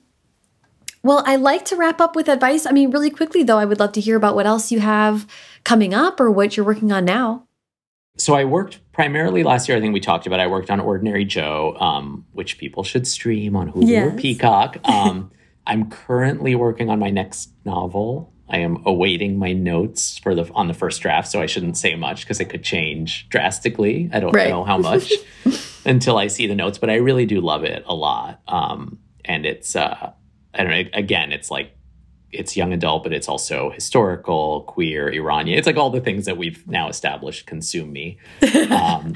[1.04, 3.80] well i like to wrap up with advice i mean really quickly though i would
[3.80, 5.28] love to hear about what else you have
[5.64, 7.46] coming up or what you're working on now
[8.20, 9.78] so I worked primarily last year.
[9.78, 10.40] I think we talked about.
[10.40, 14.14] I worked on Ordinary Joe, um, which people should stream on Hulu yes.
[14.14, 14.78] or Peacock.
[14.90, 15.32] Um,
[15.68, 18.34] I'm currently working on my next novel.
[18.50, 21.96] I am awaiting my notes for the on the first draft, so I shouldn't say
[21.96, 24.10] much because it could change drastically.
[24.12, 24.50] I don't right.
[24.50, 25.14] know how much
[25.86, 28.42] until I see the notes, but I really do love it a lot.
[28.48, 28.98] Um,
[29.30, 30.12] and it's uh,
[30.54, 30.90] I don't know.
[30.94, 31.72] Again, it's like
[32.32, 35.58] it's young adult, but it's also historical, queer, Iranian.
[35.58, 38.18] It's like all the things that we've now established consume me.
[38.70, 39.16] Um,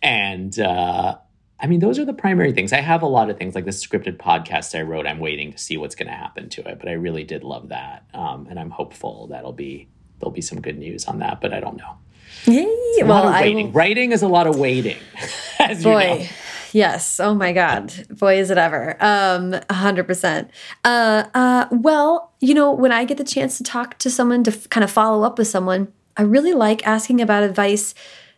[0.00, 1.18] and uh,
[1.58, 2.72] I mean, those are the primary things.
[2.72, 5.06] I have a lot of things like the scripted podcast I wrote.
[5.08, 7.70] I'm waiting to see what's going to happen to it, but I really did love
[7.70, 9.88] that, um, and I'm hopeful that'll be
[10.20, 11.40] there'll be some good news on that.
[11.40, 11.98] But I don't know.
[12.44, 13.02] Yay!
[13.02, 13.66] Well, waiting.
[13.66, 13.72] Will...
[13.72, 14.98] Writing is a lot of waiting.
[15.58, 15.66] Boy.
[15.66, 16.26] You know.
[16.72, 17.20] Yes.
[17.20, 17.92] Oh my God.
[18.10, 18.96] Boy, is it ever.
[19.00, 20.48] Um, 100%.
[20.84, 24.52] Uh, uh, well, you know, when I get the chance to talk to someone, to
[24.68, 27.94] kind of follow up with someone, I really like asking about advice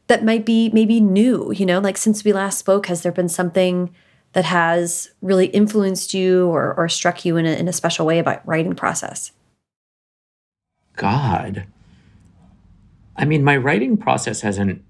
[0.06, 3.28] that might be maybe new, you know, like since we last spoke, has there been
[3.28, 3.94] something
[4.32, 8.18] that has really influenced you or, or struck you in a, in a special way
[8.18, 9.32] about writing process?
[10.96, 11.66] God.
[13.16, 14.82] I mean, my writing process hasn't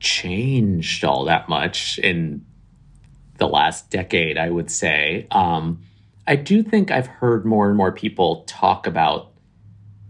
[0.00, 2.44] changed all that much in
[3.40, 5.26] the last decade, I would say.
[5.32, 5.82] Um,
[6.28, 9.32] I do think I've heard more and more people talk about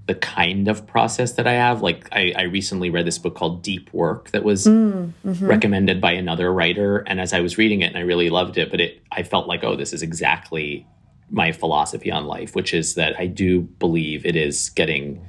[0.06, 1.80] the kind of process that I have.
[1.80, 5.46] Like, I, I recently read this book called Deep Work that was mm, mm-hmm.
[5.46, 6.98] recommended by another writer.
[7.06, 9.46] And as I was reading it, and I really loved it, but it, I felt
[9.46, 10.86] like, oh, this is exactly
[11.30, 15.24] my philosophy on life, which is that I do believe it is getting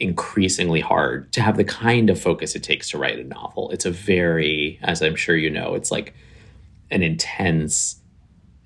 [0.00, 3.70] increasingly hard to have the kind of focus it takes to write a novel.
[3.70, 6.12] It's a very, as I'm sure you know, it's like
[6.90, 8.00] an intense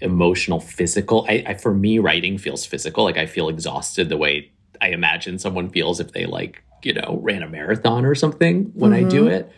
[0.00, 4.50] emotional physical I, I, for me writing feels physical like i feel exhausted the way
[4.80, 8.92] i imagine someone feels if they like you know ran a marathon or something when
[8.92, 9.06] mm-hmm.
[9.06, 9.34] i do mm-hmm.
[9.34, 9.52] it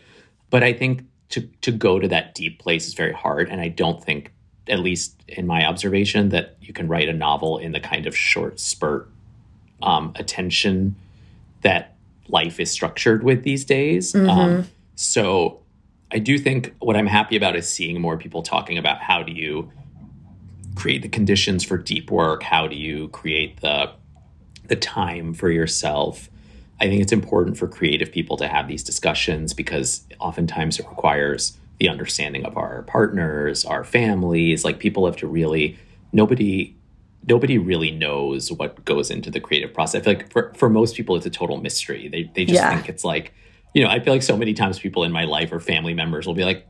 [0.51, 3.69] but i think to to go to that deep place is very hard and i
[3.69, 4.33] don't think
[4.69, 8.17] at least in my observation that you can write a novel in the kind of
[8.17, 9.09] short spurt
[9.83, 10.95] um, attention
[11.63, 11.97] that
[12.29, 14.29] life is structured with these days mm-hmm.
[14.29, 15.62] um, so
[16.13, 19.33] I do think what I'm happy about is seeing more people talking about how do
[19.33, 19.71] you
[20.75, 23.93] create the conditions for deep work, how do you create the
[24.69, 26.31] the time for yourself.
[26.81, 31.59] I think it's important for creative people to have these discussions because oftentimes it requires
[31.79, 34.65] the understanding of our partners, our families.
[34.65, 35.79] Like people have to really
[36.13, 36.75] nobody
[37.29, 40.01] nobody really knows what goes into the creative process.
[40.01, 42.09] I feel like for, for most people it's a total mystery.
[42.09, 42.75] They they just yeah.
[42.75, 43.33] think it's like
[43.75, 46.27] you know, I feel like so many times people in my life or family members
[46.27, 46.67] will be like,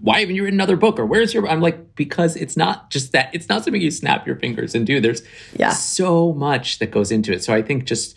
[0.00, 3.12] why haven't you written another book or where's your i'm like because it's not just
[3.12, 5.22] that it's not something you snap your fingers and do there's
[5.56, 5.70] yeah.
[5.70, 8.16] so much that goes into it so i think just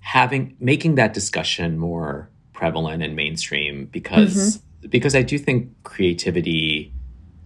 [0.00, 4.88] having making that discussion more prevalent and mainstream because mm-hmm.
[4.88, 6.92] because i do think creativity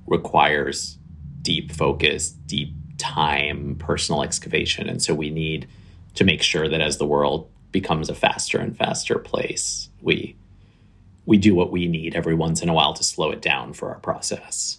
[0.07, 0.99] requires
[1.41, 5.69] deep focus deep time personal excavation and so we need
[6.15, 10.37] to make sure that as the world becomes a faster and faster place, we
[11.27, 13.91] we do what we need every once in a while to slow it down for
[13.91, 14.79] our process.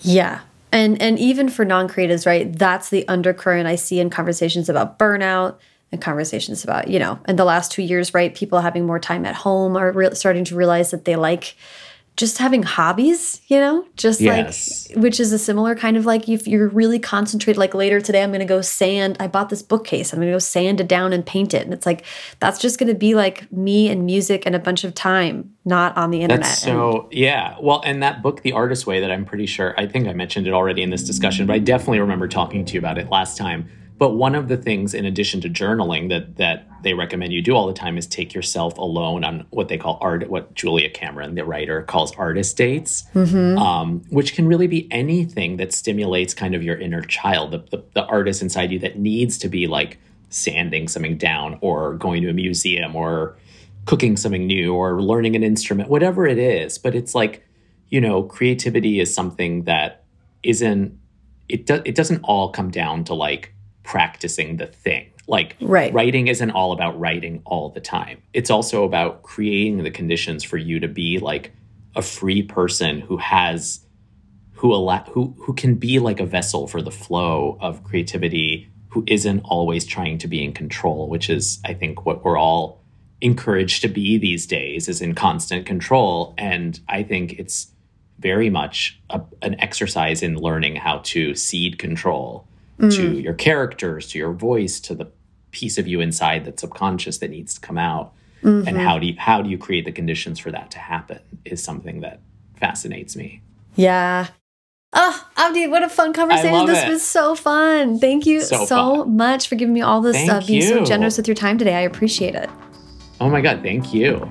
[0.00, 0.40] Yeah.
[0.70, 2.50] And and even for non-creatives, right?
[2.50, 5.56] That's the undercurrent I see in conversations about burnout
[5.90, 8.34] and conversations about, you know, in the last 2 years, right?
[8.34, 11.56] People having more time at home are starting to realize that they like
[12.18, 14.88] just having hobbies, you know, just yes.
[14.88, 18.24] like, which is a similar kind of like if you're really concentrated, like later today,
[18.24, 19.16] I'm going to go sand.
[19.20, 20.12] I bought this bookcase.
[20.12, 21.62] I'm going to go sand it down and paint it.
[21.62, 22.04] And it's like,
[22.40, 25.96] that's just going to be like me and music and a bunch of time, not
[25.96, 26.44] on the internet.
[26.44, 27.56] That's so, and, yeah.
[27.60, 30.48] Well, and that book, The Artist Way, that I'm pretty sure, I think I mentioned
[30.48, 33.36] it already in this discussion, but I definitely remember talking to you about it last
[33.36, 37.42] time but one of the things, in addition to journaling, that that they recommend you
[37.42, 40.88] do all the time is take yourself alone on what they call art, what Julia
[40.88, 43.58] Cameron, the writer, calls artist dates, mm-hmm.
[43.58, 47.84] um, which can really be anything that stimulates kind of your inner child, the, the,
[47.94, 49.98] the artist inside you that needs to be like
[50.30, 53.36] sanding something down or going to a museum or
[53.86, 56.78] cooking something new or learning an instrument, whatever it is.
[56.78, 57.44] But it's like,
[57.88, 60.04] you know, creativity is something that
[60.44, 60.96] isn't
[61.48, 63.54] it does it doesn't all come down to like
[63.88, 65.10] practicing the thing.
[65.26, 65.92] Like right.
[65.94, 68.22] writing isn't all about writing all the time.
[68.34, 71.52] It's also about creating the conditions for you to be like
[71.96, 73.80] a free person who has
[74.52, 79.04] who allow who who can be like a vessel for the flow of creativity, who
[79.06, 82.82] isn't always trying to be in control, which is I think what we're all
[83.22, 86.34] encouraged to be these days is in constant control.
[86.36, 87.68] And I think it's
[88.18, 92.48] very much a, an exercise in learning how to cede control
[92.78, 92.94] mm.
[92.94, 95.10] to your characters, to your voice, to the
[95.50, 98.12] piece of you inside that's subconscious that needs to come out.
[98.42, 98.68] Mm-hmm.
[98.68, 101.62] And how do you how do you create the conditions for that to happen is
[101.62, 102.20] something that
[102.58, 103.42] fascinates me.
[103.76, 104.28] Yeah.
[104.92, 106.66] Oh, Abdi, what a fun conversation.
[106.66, 106.88] This it.
[106.88, 107.98] was so fun.
[107.98, 110.68] Thank you so, so much for giving me all this, uh, being you.
[110.68, 111.74] so generous with your time today.
[111.74, 112.48] I appreciate it.
[113.20, 114.30] Oh my God, thank you.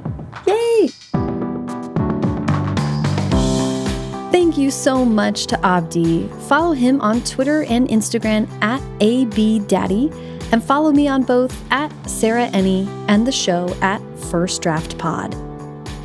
[4.30, 6.28] Thank you so much to Abdi.
[6.48, 12.48] Follow him on Twitter and Instagram at ABDaddy, and follow me on both at Sarah
[12.50, 15.36] Enni and the show at First Draft Pod.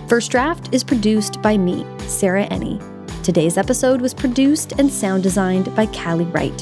[0.08, 2.80] First Draft is produced by me, Sarah Enni.
[3.24, 6.58] Today's episode was produced and sound designed by Callie Wright.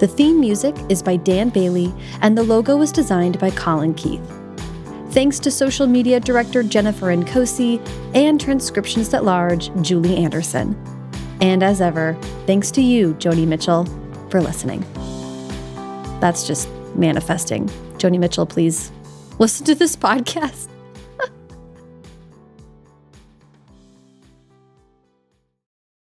[0.00, 1.92] The theme music is by Dan Bailey,
[2.22, 4.37] and the logo was designed by Colin Keith.
[5.10, 7.78] Thanks to social media director Jennifer Nkosi
[8.14, 10.76] and transcriptionist at large Julie Anderson.
[11.40, 13.86] And as ever, thanks to you, Joni Mitchell,
[14.28, 14.84] for listening.
[16.20, 17.66] That's just manifesting.
[17.96, 18.92] Joni Mitchell, please
[19.38, 20.67] listen to this podcast.